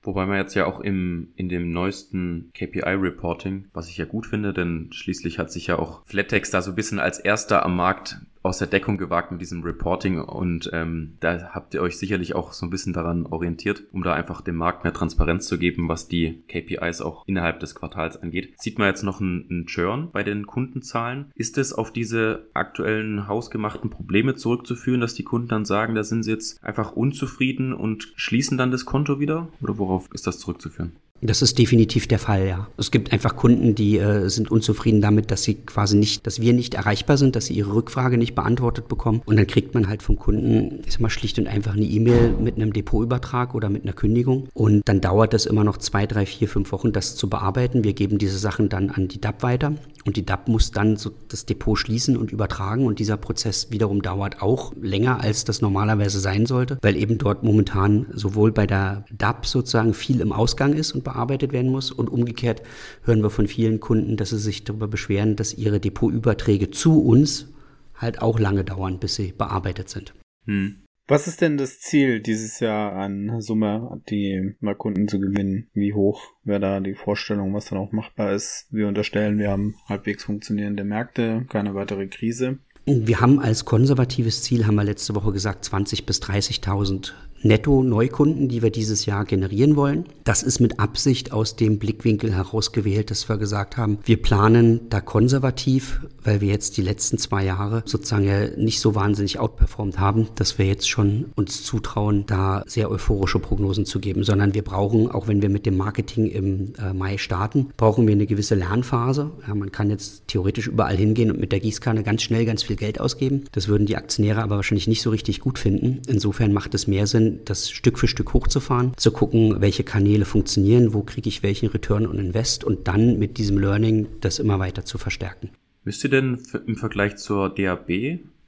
Wobei 0.05 0.27
man 0.27 0.37
jetzt 0.37 0.53
ja 0.53 0.67
auch 0.67 0.81
im, 0.81 1.29
in 1.35 1.49
dem 1.49 1.71
neuesten 1.71 2.51
KPI-Reporting, 2.53 3.69
was 3.73 3.89
ich 3.89 3.97
ja 3.97 4.05
gut 4.05 4.27
finde, 4.27 4.53
denn 4.53 4.89
schließlich 4.91 5.39
hat 5.39 5.51
sich 5.51 5.67
ja 5.67 5.79
auch 5.79 6.05
Flattex 6.05 6.51
da 6.51 6.61
so 6.61 6.71
ein 6.71 6.75
bisschen 6.75 6.99
als 6.99 7.17
erster 7.17 7.65
am 7.65 7.75
Markt 7.75 8.19
aus 8.45 8.59
der 8.59 8.67
Deckung 8.67 8.97
gewagt 8.97 9.31
mit 9.31 9.41
diesem 9.41 9.63
Reporting 9.63 10.19
und 10.19 10.69
ähm, 10.71 11.17
da 11.19 11.49
habt 11.53 11.73
ihr 11.73 11.81
euch 11.81 11.97
sicherlich 11.97 12.35
auch 12.35 12.53
so 12.53 12.65
ein 12.65 12.69
bisschen 12.69 12.93
daran 12.93 13.25
orientiert, 13.25 13.83
um 13.91 14.03
da 14.03 14.13
einfach 14.13 14.41
dem 14.41 14.55
Markt 14.55 14.83
mehr 14.83 14.93
Transparenz 14.93 15.47
zu 15.47 15.57
geben, 15.57 15.89
was 15.89 16.07
die 16.07 16.43
KPIs 16.47 17.01
auch 17.01 17.23
innerhalb 17.27 17.59
des 17.59 17.73
Quartals 17.73 18.21
angeht. 18.21 18.53
Sieht 18.57 18.77
man 18.77 18.87
jetzt 18.87 19.01
noch 19.01 19.19
einen, 19.19 19.47
einen 19.49 19.65
Churn 19.65 20.11
bei 20.11 20.21
den 20.21 20.45
Kundenzahlen? 20.45 21.31
Ist 21.33 21.57
es 21.57 21.73
auf 21.73 21.91
diese 21.91 22.47
aktuellen 22.53 23.27
hausgemachten 23.27 23.89
Probleme 23.89 24.35
zurückzuführen, 24.35 25.01
dass 25.01 25.15
die 25.15 25.23
Kunden 25.23 25.47
dann 25.47 25.65
sagen, 25.65 25.95
da 25.95 26.03
sind 26.03 26.21
sie 26.21 26.31
jetzt 26.31 26.63
einfach 26.63 26.91
unzufrieden 26.91 27.73
und 27.73 28.13
schließen 28.15 28.59
dann 28.59 28.69
das 28.69 28.85
Konto 28.85 29.19
wieder? 29.19 29.47
Oder 29.59 29.79
worauf 29.79 30.07
ist 30.13 30.27
das 30.27 30.37
zurückzuführen? 30.37 30.95
Das 31.21 31.41
ist 31.41 31.57
definitiv 31.57 32.07
der 32.07 32.19
Fall, 32.19 32.45
ja. 32.45 32.67
Es 32.77 32.91
gibt 32.91 33.13
einfach 33.13 33.37
Kunden, 33.37 33.73
die 33.73 33.97
äh, 33.97 34.29
sind 34.29 34.51
unzufrieden 34.51 35.01
damit, 35.01 35.31
dass 35.31 35.43
sie 35.43 35.55
quasi 35.55 35.95
nicht, 35.95 36.27
dass 36.27 36.41
wir 36.41 36.51
nicht 36.51 36.73
erreichbar 36.73 37.17
sind, 37.17 37.35
dass 37.37 37.45
sie 37.45 37.53
ihre 37.53 37.73
Rückfrage 37.73 38.17
nicht 38.17 38.35
beantwortet 38.35 38.89
bekommen. 38.89 39.21
Und 39.25 39.37
dann 39.37 39.47
kriegt 39.47 39.73
man 39.73 39.87
halt 39.87 40.03
vom 40.03 40.17
Kunden, 40.17 40.81
ich 40.85 40.91
sag 40.91 40.99
mal, 40.99 41.09
schlicht 41.09 41.39
und 41.39 41.47
einfach 41.47 41.73
eine 41.73 41.85
E-Mail 41.85 42.35
mit 42.39 42.55
einem 42.55 42.73
Depotübertrag 42.73 43.55
oder 43.55 43.69
mit 43.69 43.83
einer 43.83 43.93
Kündigung. 43.93 44.49
Und 44.53 44.81
dann 44.85 44.99
dauert 44.99 45.33
es 45.33 45.45
immer 45.45 45.63
noch 45.63 45.77
zwei, 45.77 46.05
drei, 46.05 46.25
vier, 46.25 46.49
fünf 46.49 46.73
Wochen, 46.73 46.91
das 46.91 47.15
zu 47.15 47.29
bearbeiten. 47.29 47.85
Wir 47.85 47.93
geben 47.93 48.17
diese 48.17 48.37
Sachen 48.37 48.67
dann 48.67 48.89
an 48.89 49.07
die 49.07 49.21
DAP 49.21 49.41
weiter. 49.41 49.73
Und 50.05 50.17
die 50.17 50.25
DAP 50.25 50.49
muss 50.49 50.71
dann 50.71 50.97
so 50.97 51.11
das 51.29 51.45
Depot 51.45 51.79
schließen 51.79 52.17
und 52.17 52.33
übertragen. 52.33 52.85
Und 52.85 52.99
dieser 52.99 53.17
Prozess 53.17 53.71
wiederum 53.71 54.01
dauert 54.01 54.41
auch 54.41 54.73
länger, 54.79 55.21
als 55.21 55.45
das 55.45 55.61
normalerweise 55.61 56.19
sein 56.19 56.45
sollte, 56.45 56.77
weil 56.81 56.97
eben 56.97 57.17
dort 57.17 57.43
momentan 57.43 58.07
sowohl 58.13 58.51
bei 58.51 58.67
der 58.67 59.05
DAP 59.17 59.45
sozusagen 59.45 59.93
viel 59.93 60.19
im 60.19 60.33
Ausgang 60.33 60.73
ist 60.73 60.91
und 60.91 61.04
bearbeitet 61.05 61.53
werden 61.53 61.71
muss. 61.71 61.91
Und 61.91 62.09
umgekehrt 62.09 62.61
hören 63.03 63.23
wir 63.23 63.29
von 63.29 63.47
vielen 63.47 63.79
Kunden, 63.79 64.17
dass 64.17 64.31
sie 64.31 64.39
sich 64.39 64.65
darüber 64.65 64.89
beschweren, 64.89 65.37
dass 65.37 65.53
ihre 65.53 65.79
Depotüberträge 65.79 66.71
zu 66.71 67.01
uns 67.01 67.53
halt 67.95 68.21
auch 68.21 68.37
lange 68.39 68.65
dauern, 68.65 68.99
bis 68.99 69.15
sie 69.15 69.31
bearbeitet 69.31 69.87
sind. 69.87 70.13
Hm. 70.45 70.81
Was 71.07 71.27
ist 71.27 71.41
denn 71.41 71.57
das 71.57 71.79
Ziel 71.79 72.19
dieses 72.19 72.59
Jahr 72.59 72.93
an 72.93 73.39
Summe, 73.39 74.01
die 74.09 74.55
mal 74.59 74.73
Kunden 74.73 75.07
zu 75.07 75.19
gewinnen? 75.19 75.67
Wie 75.75 75.93
hoch 75.93 76.23
wäre 76.43 76.59
da 76.59 76.79
die 76.79 76.95
Vorstellung, 76.95 77.53
was 77.53 77.65
dann 77.65 77.77
auch 77.77 77.91
machbar 77.91 78.33
ist? 78.33 78.65
Wir 78.71 78.87
unterstellen, 78.87 79.37
wir 79.37 79.51
haben 79.51 79.75
halbwegs 79.87 80.23
funktionierende 80.23 80.83
Märkte, 80.83 81.45
keine 81.47 81.75
weitere 81.75 82.07
Krise. 82.07 82.57
Wir 82.87 83.21
haben 83.21 83.39
als 83.39 83.65
konservatives 83.65 84.41
Ziel, 84.41 84.65
haben 84.65 84.75
wir 84.75 84.83
letzte 84.83 85.13
Woche 85.13 85.31
gesagt, 85.31 85.65
20.000 85.65 86.05
bis 86.05 86.21
30.000 86.21 87.13
Netto-Neukunden, 87.45 88.49
die 88.49 88.61
wir 88.61 88.71
dieses 88.71 89.05
Jahr 89.05 89.23
generieren 89.23 89.75
wollen. 89.75 90.05
Das 90.23 90.43
ist 90.43 90.59
mit 90.59 90.79
Absicht 90.79 91.31
aus 91.31 91.55
dem 91.55 91.77
Blickwinkel 91.77 92.33
herausgewählt, 92.33 93.11
dass 93.11 93.29
wir 93.29 93.37
gesagt 93.37 93.77
haben, 93.77 93.99
wir 94.03 94.21
planen 94.21 94.81
da 94.89 94.99
konservativ, 94.99 96.01
weil 96.23 96.41
wir 96.41 96.49
jetzt 96.49 96.77
die 96.77 96.81
letzten 96.81 97.19
zwei 97.19 97.45
Jahre 97.45 97.83
sozusagen 97.85 98.25
nicht 98.57 98.79
so 98.79 98.95
wahnsinnig 98.95 99.39
outperformt 99.39 99.99
haben, 99.99 100.27
dass 100.35 100.57
wir 100.57 100.65
jetzt 100.65 100.89
schon 100.89 101.25
uns 101.35 101.63
zutrauen, 101.63 102.25
da 102.25 102.63
sehr 102.65 102.89
euphorische 102.89 103.39
Prognosen 103.39 103.85
zu 103.85 103.99
geben, 103.99 104.23
sondern 104.23 104.55
wir 104.55 104.63
brauchen, 104.63 105.11
auch 105.11 105.27
wenn 105.27 105.41
wir 105.41 105.49
mit 105.49 105.67
dem 105.67 105.77
Marketing 105.77 106.25
im 106.25 106.73
äh, 106.79 106.93
Mai 106.93 107.17
starten, 107.17 107.67
brauchen 107.77 108.07
wir 108.07 108.13
eine 108.13 108.25
gewisse 108.25 108.55
Lernphase. 108.55 109.31
Ja, 109.47 109.53
man 109.53 109.71
kann 109.71 109.91
jetzt 109.91 110.27
theoretisch 110.27 110.67
überall 110.67 110.97
hingehen 110.97 111.29
und 111.29 111.39
mit 111.39 111.51
der 111.51 111.59
Gießkanne 111.59 112.01
ganz 112.01 112.23
schnell 112.23 112.45
ganz 112.45 112.63
viel 112.63 112.75
Geld 112.75 112.99
ausgeben. 112.99 113.43
Das 113.51 113.67
würden 113.67 113.85
die 113.85 113.97
Aktionäre 113.97 114.41
aber 114.41 114.55
wahrscheinlich 114.55 114.87
nicht 114.87 115.03
so 115.03 115.11
richtig 115.11 115.39
gut 115.39 115.59
finden. 115.59 116.01
Insofern 116.07 116.51
macht 116.51 116.73
es 116.73 116.87
mehr 116.87 117.05
Sinn, 117.05 117.34
das 117.43 117.69
Stück 117.69 117.99
für 117.99 118.07
Stück 118.07 118.33
hochzufahren, 118.33 118.93
zu 118.97 119.11
gucken, 119.11 119.61
welche 119.61 119.83
Kanäle 119.83 120.25
funktionieren, 120.25 120.93
wo 120.93 121.01
kriege 121.03 121.29
ich 121.29 121.43
welchen 121.43 121.67
Return 121.67 122.07
on 122.07 122.17
Invest 122.17 122.63
und 122.63 122.87
dann 122.87 123.19
mit 123.19 123.37
diesem 123.37 123.57
Learning 123.57 124.07
das 124.21 124.39
immer 124.39 124.59
weiter 124.59 124.85
zu 124.85 124.97
verstärken. 124.97 125.49
Müsst 125.83 126.03
ihr 126.03 126.09
denn 126.09 126.39
im 126.65 126.77
Vergleich 126.77 127.17
zur 127.17 127.49
DAB 127.49 127.89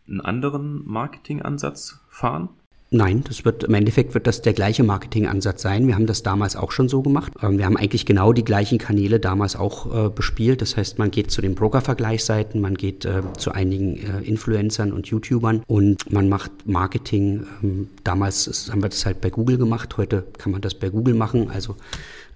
einen 0.07 0.21
anderen 0.21 0.81
Marketingansatz 0.85 1.99
fahren? 2.09 2.49
Nein, 2.89 3.21
das 3.27 3.43
wird 3.43 3.65
im 3.65 3.73
Endeffekt 3.73 4.13
wird 4.13 4.27
das 4.27 4.41
der 4.41 4.53
gleiche 4.53 4.81
Marketingansatz 4.81 5.61
sein. 5.61 5.87
Wir 5.87 5.95
haben 5.95 6.05
das 6.05 6.23
damals 6.23 6.55
auch 6.55 6.71
schon 6.71 6.87
so 6.87 7.01
gemacht. 7.01 7.33
Ähm, 7.41 7.57
wir 7.57 7.65
haben 7.65 7.75
eigentlich 7.75 8.05
genau 8.05 8.31
die 8.31 8.45
gleichen 8.45 8.77
Kanäle 8.77 9.19
damals 9.19 9.57
auch 9.57 10.05
äh, 10.05 10.09
bespielt. 10.09 10.61
Das 10.61 10.77
heißt, 10.77 10.97
man 10.97 11.11
geht 11.11 11.29
zu 11.29 11.41
den 11.41 11.53
Broker-Vergleichsseiten, 11.53 12.61
man 12.61 12.75
geht 12.75 13.03
äh, 13.03 13.23
zu 13.37 13.51
einigen 13.51 13.97
äh, 13.97 14.21
Influencern 14.21 14.93
und 14.93 15.07
YouTubern 15.07 15.63
und 15.67 16.13
man 16.13 16.29
macht 16.29 16.51
Marketing. 16.65 17.45
Ähm, 17.61 17.89
damals 18.05 18.47
ist, 18.47 18.71
haben 18.71 18.81
wir 18.81 18.89
das 18.89 19.05
halt 19.05 19.19
bei 19.19 19.31
Google 19.31 19.57
gemacht. 19.57 19.97
Heute 19.97 20.23
kann 20.37 20.53
man 20.53 20.61
das 20.61 20.73
bei 20.73 20.87
Google 20.87 21.13
machen. 21.13 21.51
Also 21.51 21.75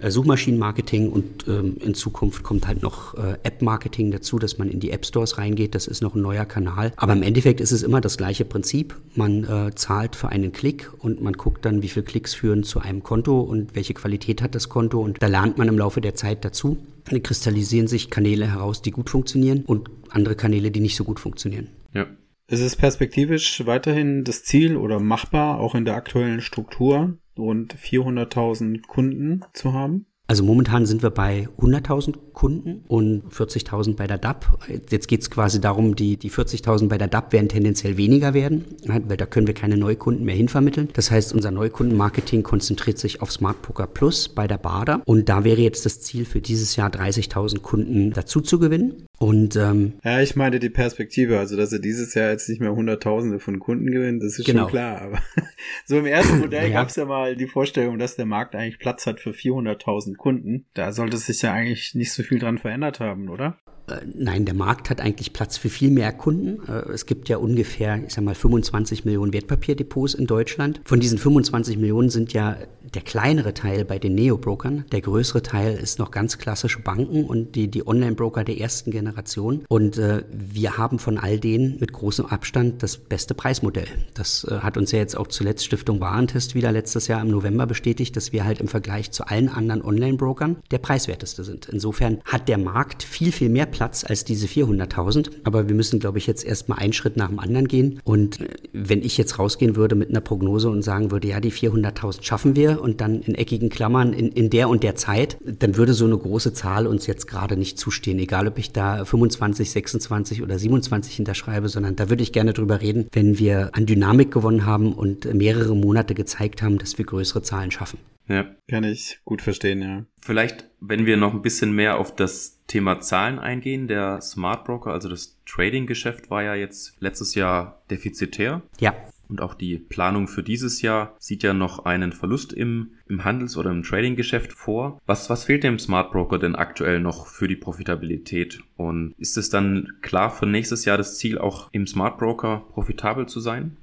Suchmaschinenmarketing 0.10 1.12
und 1.12 1.48
ähm, 1.48 1.78
in 1.80 1.94
Zukunft 1.94 2.42
kommt 2.42 2.66
halt 2.66 2.82
noch 2.82 3.14
äh, 3.14 3.38
App-Marketing 3.44 4.10
dazu, 4.10 4.40
dass 4.40 4.58
man 4.58 4.70
in 4.70 4.80
die 4.80 4.92
App-Stores 4.92 5.38
reingeht. 5.38 5.76
Das 5.76 5.86
ist 5.86 6.02
noch 6.02 6.16
ein 6.16 6.22
neuer 6.22 6.46
Kanal. 6.46 6.94
Aber 6.96 7.14
im 7.14 7.22
Endeffekt 7.22 7.62
ist 7.62 7.72
es 7.72 7.84
immer 7.84 8.02
das 8.02 8.18
gleiche 8.18 8.46
Prinzip. 8.46 8.96
Man 9.16 9.44
äh, 9.44 9.76
zahlt 9.76 10.16
für 10.16 10.30
einen 10.30 10.52
Klick 10.52 10.90
und 10.98 11.22
man 11.22 11.34
guckt 11.34 11.66
dann, 11.66 11.84
wie 11.84 11.90
viele 11.90 12.06
Klicks 12.06 12.34
führen 12.34 12.64
zu 12.64 12.80
einem 12.80 13.04
Konto 13.04 13.42
und 13.42 13.76
welche 13.76 13.94
Qualität 13.94 14.42
hat 14.42 14.56
das 14.56 14.70
Konto. 14.70 15.00
Und 15.02 15.22
da 15.22 15.28
lernt 15.28 15.58
man 15.58 15.68
im 15.68 15.78
Laufe 15.78 16.02
der 16.02 16.16
Zeit 16.16 16.44
dazu. 16.46 16.78
Dann 17.06 17.22
kristallisieren 17.22 17.88
sich 17.88 18.10
Kanäle 18.10 18.48
heraus, 18.48 18.82
die 18.82 18.92
gut 18.92 19.10
funktionieren 19.10 19.64
und 19.66 19.90
andere 20.10 20.36
Kanäle, 20.36 20.72
die 20.72 20.80
nicht 20.80 20.96
so 20.96 21.04
gut 21.04 21.20
funktionieren. 21.20 21.68
Ja. 21.94 22.08
Ist 22.48 22.62
es 22.62 22.76
perspektivisch 22.76 23.66
weiterhin 23.66 24.26
das 24.26 24.44
Ziel 24.44 24.76
oder 24.76 25.00
machbar, 25.00 25.60
auch 25.60 25.74
in 25.74 25.86
der 25.86 25.96
aktuellen 25.96 26.42
Struktur, 26.42 27.18
rund 27.38 27.76
400.000 27.76 28.88
Kunden 28.88 29.41
zu 29.54 29.74
haben? 29.74 30.06
Also 30.32 30.46
momentan 30.46 30.86
sind 30.86 31.04
wir 31.04 31.10
bei 31.10 31.50
100.000 31.60 32.32
Kunden 32.32 32.86
und 32.88 33.26
40.000 33.34 33.98
bei 33.98 34.08
der 34.08 34.17
DAP. 34.17 34.46
Jetzt 34.89 35.10
geht 35.10 35.20
es 35.20 35.30
quasi 35.30 35.60
darum, 35.60 35.98
die, 35.98 36.15
die 36.15 36.32
40.000 36.32 36.88
bei 36.88 36.98
der 36.98 37.10
DAP 37.10 37.34
werden 37.34 37.50
tendenziell 37.50 37.98
weniger 37.98 38.34
werden, 38.34 38.63
weil 38.86 39.17
da 39.17 39.26
können 39.26 39.48
wir 39.48 39.54
keine 39.54 39.76
Neukunden 39.76 40.24
mehr 40.24 40.36
hinvermitteln. 40.36 40.88
Das 40.94 41.12
heißt, 41.12 41.34
unser 41.34 41.52
Neukundenmarketing 41.52 42.44
konzentriert 42.44 42.98
sich 42.98 43.22
auf 43.22 43.30
Smart 43.30 43.62
Poker 43.62 43.88
Plus 43.88 44.30
bei 44.30 44.48
der 44.48 44.58
BADA 44.58 45.02
und 45.04 45.28
da 45.28 45.44
wäre 45.44 45.60
jetzt 45.60 45.86
das 45.86 46.00
Ziel 46.00 46.24
für 46.24 46.39
dieses 46.39 46.78
Jahr 46.78 46.89
30.000 46.89 47.60
Kunden 47.60 48.12
dazu 48.13 48.39
zu 48.39 48.58
gewinnen. 48.58 49.06
Und 49.21 49.55
ähm, 49.55 49.93
ja, 50.03 50.19
ich 50.19 50.36
meine 50.36 50.57
die 50.57 50.71
Perspektive, 50.71 51.38
also 51.38 51.55
dass 51.55 51.71
er 51.71 51.77
dieses 51.77 52.15
Jahr 52.15 52.31
jetzt 52.31 52.49
nicht 52.49 52.60
mehr 52.60 52.73
Hunderttausende 52.73 53.38
von 53.38 53.60
Kunden 53.60 53.91
gewinnt, 53.91 54.23
das 54.23 54.39
ist 54.39 54.47
genau. 54.47 54.63
schon 54.63 54.71
klar. 54.71 54.99
Aber 54.99 55.21
so 55.86 55.99
im 55.99 56.07
ersten 56.07 56.39
Modell 56.39 56.63
ja. 56.71 56.73
gab 56.73 56.89
es 56.89 56.95
ja 56.95 57.05
mal 57.05 57.36
die 57.36 57.45
Vorstellung, 57.45 57.99
dass 57.99 58.15
der 58.15 58.25
Markt 58.25 58.55
eigentlich 58.55 58.79
Platz 58.79 59.05
hat 59.05 59.19
für 59.19 59.29
400.000 59.29 60.15
Kunden. 60.15 60.65
Da 60.73 60.91
sollte 60.91 61.17
sich 61.17 61.39
ja 61.43 61.53
eigentlich 61.53 61.93
nicht 61.93 62.12
so 62.13 62.23
viel 62.23 62.39
dran 62.39 62.57
verändert 62.57 62.99
haben, 62.99 63.29
oder? 63.29 63.60
Äh, 63.91 63.97
nein, 64.12 64.45
der 64.45 64.55
Markt 64.55 64.89
hat 64.89 64.99
eigentlich 64.99 65.34
Platz 65.34 65.55
für 65.55 65.69
viel 65.69 65.91
mehr 65.91 66.13
Kunden. 66.13 66.67
Äh, 66.67 66.89
es 66.91 67.05
gibt 67.05 67.29
ja 67.29 67.38
ungefähr, 67.38 68.03
ich 68.03 68.13
sag 68.13 68.23
mal, 68.23 68.34
25 68.34 69.05
Millionen 69.05 69.34
Wertpapierdepots 69.34 70.15
in 70.15 70.25
Deutschland. 70.25 70.81
Von 70.84 70.99
diesen 70.99 71.19
25 71.19 71.77
Millionen 71.77 72.10
sind 72.10 72.34
ja 72.34 72.57
der 72.93 73.01
kleinere 73.01 73.54
Teil 73.54 73.86
bei 73.86 73.99
den 73.99 74.15
Neo-Brokern. 74.15 74.86
Der 74.91 75.01
größere 75.01 75.41
Teil 75.41 75.75
ist 75.75 75.99
noch 75.99 76.12
ganz 76.12 76.38
klassische 76.38 76.80
Banken 76.80 77.25
und 77.25 77.56
die, 77.56 77.69
die 77.69 77.88
Online-Broker 77.88 78.43
der 78.43 78.60
ersten 78.60 78.91
Generation. 78.91 79.63
Und 79.69 79.97
äh, 79.97 80.23
wir 80.32 80.77
haben 80.77 80.99
von 80.99 81.17
all 81.17 81.39
denen 81.39 81.77
mit 81.80 81.93
großem 81.93 82.25
Abstand 82.25 82.84
das 82.84 82.97
beste 82.97 83.34
Preismodell. 83.34 83.88
Das 84.13 84.43
äh, 84.43 84.60
hat 84.60 84.77
uns 84.77 84.91
ja 84.91 84.99
jetzt 84.99 85.15
auch 85.15 85.27
zuletzt 85.27 85.65
Stiftung 85.65 85.99
Warentest 86.01 86.56
wieder 86.56 86.71
letztes 86.71 87.08
Jahr 87.08 87.21
im 87.21 87.30
November 87.30 87.65
bestätigt, 87.65 88.15
dass 88.17 88.34
wir 88.34 88.43
halt 88.43 88.60
im 88.60 88.67
Vergleich 88.67 89.12
zu 89.12 89.25
allen 89.25 89.49
anderen 89.49 89.82
Online-Brokern 89.82 90.58
der 90.71 90.80
preiswerteste 90.80 91.43
sind. 91.43 91.69
Insofern 91.69 92.19
hat 92.25 92.49
der 92.49 92.58
Markt 92.58 93.04
viel, 93.04 93.32
viel 93.32 93.49
mehr 93.49 93.65
Platz 93.65 94.04
als 94.04 94.25
diese 94.25 94.47
400.000. 94.47 95.32
Aber 95.43 95.69
wir 95.69 95.75
müssen, 95.75 95.99
glaube 95.99 96.17
ich, 96.17 96.27
jetzt 96.27 96.43
erstmal 96.43 96.80
einen 96.80 96.93
Schritt 96.93 97.15
nach 97.15 97.30
dem 97.30 97.39
anderen 97.39 97.67
gehen. 97.67 98.01
Und 98.04 98.41
äh, 98.41 98.49
wenn 98.73 99.01
ich 99.01 99.17
jetzt 99.17 99.39
rausgehen 99.39 99.75
würde 99.77 99.95
mit 99.95 100.10
einer 100.10 100.21
Prognose 100.21 100.69
und 100.69 100.82
sagen 100.82 101.12
würde, 101.12 101.30
ja, 101.30 101.39
die 101.39 101.51
400.000 101.51 102.23
schaffen 102.23 102.56
wir 102.56 102.81
und 102.82 103.02
dann 103.02 103.22
in 103.22 103.36
eckigen 103.36 103.70
Klammern 103.70 104.13
in, 104.13 104.32
in 104.32 104.50
der 104.50 104.70
und 104.70 104.84
der 104.84 104.96
Zeit, 104.96 105.38
dann 105.46 105.78
würde 105.78 105.94
so 105.94 106.06
eine 106.06 106.17
große 106.17 106.54
Zahl 106.54 106.88
uns 106.88 107.08
jetzt 107.08 107.28
gerade 107.28 107.56
nicht 107.56 107.78
zustehen. 107.78 108.20
Egal, 108.20 108.48
ob 108.48 108.58
ich 108.58 108.72
da 108.72 109.06
25, 109.06 109.72
26 109.72 110.41
oder 110.41 110.60
27 110.60 111.15
hinterschreibe, 111.15 111.70
sondern 111.70 111.96
da 111.96 112.10
würde 112.10 112.24
ich 112.24 112.34
gerne 112.34 112.54
drüber 112.54 112.82
reden, 112.82 113.08
wenn 113.12 113.39
wir 113.39 113.70
an 113.74 113.86
Dynamik 113.86 114.32
gewonnen 114.32 114.65
haben 114.65 114.94
und 114.94 115.34
mehrere 115.34 115.76
Monate 115.76 116.15
gezeigt 116.15 116.62
haben, 116.62 116.78
dass 116.78 116.98
wir 116.98 117.06
größere 117.06 117.41
Zahlen 117.41 117.72
schaffen. 117.72 118.00
Ja, 118.28 118.46
kann 118.70 118.84
ich 118.84 119.20
gut 119.26 119.41
verstehen, 119.41 119.82
ja. 119.82 120.06
Vielleicht, 120.22 120.65
wenn 120.80 121.06
wir 121.06 121.17
noch 121.17 121.34
ein 121.34 121.41
bisschen 121.41 121.74
mehr 121.74 121.98
auf 121.98 122.15
das 122.15 122.60
Thema 122.67 123.02
Zahlen 123.02 123.39
eingehen, 123.39 123.88
der 123.88 124.22
Smart 124.22 124.63
Broker, 124.63 124.91
also 124.91 125.10
das 125.10 125.38
Trading-Geschäft 125.46 126.30
war 126.30 126.44
ja 126.44 126.56
jetzt 126.56 126.96
letztes 127.02 127.36
Jahr 127.36 127.82
defizitär. 127.89 128.62
Ja. 128.80 128.96
Und 129.32 129.41
auch 129.41 129.54
die 129.54 129.78
Planung 129.78 130.28
für 130.28 130.44
dieses 130.44 130.82
Jahr 130.82 131.15
sieht 131.17 131.41
ja 131.41 131.54
noch 131.54 131.86
einen 131.86 132.12
Verlust 132.12 132.52
im, 132.52 132.91
im 133.08 133.24
Handels- 133.24 133.56
oder 133.56 133.72
im 133.72 133.82
Trading-Geschäft 133.82 134.52
vor. 134.52 135.00
Was, 135.06 135.30
was 135.30 135.46
fehlt 135.46 135.63
dem 135.63 135.80
Smart 135.80 136.12
Broker 136.12 136.38
denn 136.38 136.54
aktuell 136.54 137.00
noch 137.00 137.28
für 137.28 137.48
die 137.48 137.56
Profitabilität? 137.56 138.60
Und 138.76 139.15
ist 139.17 139.38
es 139.38 139.50
dann 139.50 139.94
klar 140.02 140.32
für 140.32 140.46
nächstes 140.46 140.84
Jahr 140.84 140.98
das 140.98 141.17
Ziel, 141.17 141.38
auch 141.38 141.70
im 141.72 141.88
Smart 141.88 142.17
Broker 142.17 142.65
profitabel 142.72 143.26
zu 143.26 143.39
sein? 143.39 143.78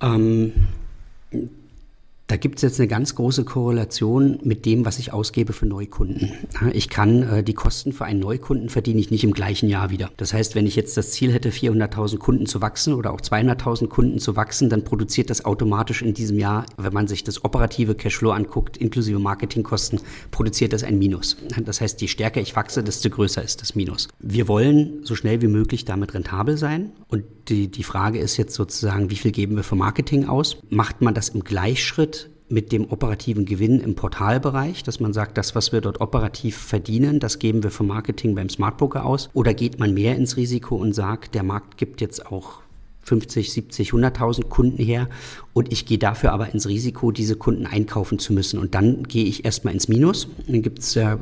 Ähm, 0.00 0.52
da 2.32 2.38
gibt 2.38 2.56
es 2.56 2.62
jetzt 2.62 2.80
eine 2.80 2.88
ganz 2.88 3.14
große 3.14 3.44
Korrelation 3.44 4.38
mit 4.42 4.64
dem, 4.64 4.86
was 4.86 4.98
ich 4.98 5.12
ausgebe 5.12 5.52
für 5.52 5.66
Neukunden. 5.66 6.32
Ich 6.72 6.88
kann 6.88 7.22
äh, 7.24 7.44
die 7.44 7.52
Kosten 7.52 7.92
für 7.92 8.06
einen 8.06 8.20
Neukunden 8.20 8.70
verdiene 8.70 9.00
ich 9.00 9.10
nicht 9.10 9.22
im 9.22 9.34
gleichen 9.34 9.68
Jahr 9.68 9.90
wieder. 9.90 10.10
Das 10.16 10.32
heißt, 10.32 10.54
wenn 10.54 10.66
ich 10.66 10.74
jetzt 10.74 10.96
das 10.96 11.10
Ziel 11.10 11.30
hätte, 11.30 11.50
400.000 11.50 12.16
Kunden 12.16 12.46
zu 12.46 12.62
wachsen 12.62 12.94
oder 12.94 13.12
auch 13.12 13.20
200.000 13.20 13.88
Kunden 13.88 14.18
zu 14.18 14.34
wachsen, 14.34 14.70
dann 14.70 14.82
produziert 14.82 15.28
das 15.28 15.44
automatisch 15.44 16.00
in 16.00 16.14
diesem 16.14 16.38
Jahr, 16.38 16.64
wenn 16.78 16.94
man 16.94 17.06
sich 17.06 17.22
das 17.22 17.44
operative 17.44 17.94
Cashflow 17.94 18.30
anguckt, 18.30 18.78
inklusive 18.78 19.18
Marketingkosten, 19.18 20.00
produziert 20.30 20.72
das 20.72 20.84
ein 20.84 20.98
Minus. 20.98 21.36
Das 21.62 21.82
heißt, 21.82 22.00
je 22.00 22.08
stärker 22.08 22.40
ich 22.40 22.56
wachse, 22.56 22.82
desto 22.82 23.10
größer 23.10 23.42
ist 23.42 23.60
das 23.60 23.74
Minus. 23.74 24.08
Wir 24.20 24.48
wollen 24.48 25.04
so 25.04 25.14
schnell 25.16 25.42
wie 25.42 25.48
möglich 25.48 25.84
damit 25.84 26.14
rentabel 26.14 26.56
sein 26.56 26.92
und 27.08 27.24
die, 27.48 27.68
die 27.68 27.82
Frage 27.82 28.18
ist 28.18 28.36
jetzt 28.36 28.54
sozusagen, 28.54 29.10
wie 29.10 29.16
viel 29.16 29.32
geben 29.32 29.56
wir 29.56 29.64
für 29.64 29.76
Marketing 29.76 30.28
aus? 30.28 30.56
Macht 30.70 31.02
man 31.02 31.12
das 31.12 31.30
im 31.30 31.44
Gleichschritt 31.44 32.21
mit 32.52 32.70
dem 32.70 32.90
operativen 32.90 33.46
Gewinn 33.46 33.80
im 33.80 33.94
Portalbereich, 33.94 34.82
dass 34.82 35.00
man 35.00 35.12
sagt, 35.12 35.38
das, 35.38 35.54
was 35.54 35.72
wir 35.72 35.80
dort 35.80 36.00
operativ 36.00 36.56
verdienen, 36.56 37.18
das 37.18 37.38
geben 37.38 37.62
wir 37.62 37.70
für 37.70 37.82
Marketing 37.82 38.34
beim 38.34 38.48
Smartbroker 38.48 39.04
aus? 39.04 39.30
Oder 39.32 39.54
geht 39.54 39.80
man 39.80 39.94
mehr 39.94 40.16
ins 40.16 40.36
Risiko 40.36 40.76
und 40.76 40.92
sagt, 40.92 41.34
der 41.34 41.42
Markt 41.42 41.78
gibt 41.78 42.00
jetzt 42.00 42.26
auch 42.26 42.60
50, 43.04 43.52
70, 43.52 43.90
100.000 43.90 44.48
Kunden 44.48 44.82
her 44.82 45.08
und 45.52 45.72
ich 45.72 45.86
gehe 45.86 45.98
dafür 45.98 46.32
aber 46.32 46.52
ins 46.52 46.68
Risiko, 46.68 47.10
diese 47.10 47.36
Kunden 47.36 47.66
einkaufen 47.66 48.18
zu 48.18 48.32
müssen. 48.32 48.58
Und 48.58 48.74
dann 48.74 49.02
gehe 49.04 49.24
ich 49.24 49.44
erstmal 49.44 49.74
ins 49.74 49.88
Minus. 49.88 50.28
Dann 50.46 50.62
gibt 50.62 50.80
es 50.80 50.94
ja 50.94 51.14
äh, 51.14 51.18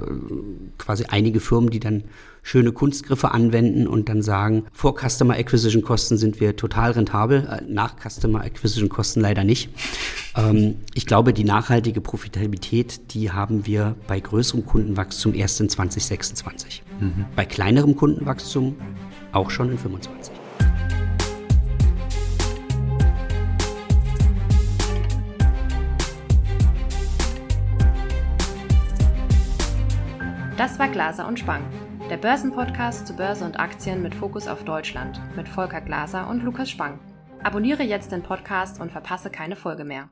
quasi 0.76 1.04
einige 1.08 1.40
Firmen, 1.40 1.70
die 1.70 1.80
dann 1.80 2.04
schöne 2.42 2.72
Kunstgriffe 2.72 3.32
anwenden 3.32 3.86
und 3.86 4.08
dann 4.08 4.22
sagen, 4.22 4.64
vor 4.72 4.94
Customer 4.96 5.34
Acquisition 5.34 5.82
Kosten 5.82 6.16
sind 6.16 6.40
wir 6.40 6.56
total 6.56 6.92
rentabel, 6.92 7.46
äh, 7.48 7.62
nach 7.70 7.94
Customer 7.96 8.42
Acquisition 8.42 8.88
Kosten 8.88 9.20
leider 9.20 9.44
nicht. 9.44 9.70
Ähm, 10.36 10.76
ich 10.94 11.06
glaube, 11.06 11.32
die 11.32 11.44
nachhaltige 11.44 12.00
Profitabilität, 12.00 13.14
die 13.14 13.30
haben 13.30 13.66
wir 13.66 13.96
bei 14.06 14.20
größerem 14.20 14.64
Kundenwachstum 14.64 15.34
erst 15.34 15.60
in 15.60 15.68
2026. 15.68 16.82
Mhm. 17.00 17.26
Bei 17.36 17.44
kleinerem 17.44 17.96
Kundenwachstum 17.96 18.76
auch 19.32 19.50
schon 19.50 19.70
in 19.70 19.78
2025. 19.78 20.40
Das 30.60 30.78
war 30.78 30.88
Glaser 30.88 31.26
und 31.26 31.38
Spang, 31.38 31.62
der 32.10 32.16
Börsenpodcast 32.16 33.06
zu 33.06 33.14
Börse 33.14 33.44
und 33.44 33.60
Aktien 33.60 34.02
mit 34.02 34.16
Fokus 34.16 34.48
auf 34.48 34.64
Deutschland 34.64 35.20
mit 35.36 35.48
Volker 35.48 35.80
Glaser 35.80 36.28
und 36.28 36.42
Lukas 36.42 36.68
Spang. 36.68 36.98
Abonniere 37.44 37.84
jetzt 37.84 38.10
den 38.10 38.24
Podcast 38.24 38.80
und 38.80 38.90
verpasse 38.90 39.30
keine 39.30 39.54
Folge 39.54 39.84
mehr. 39.84 40.10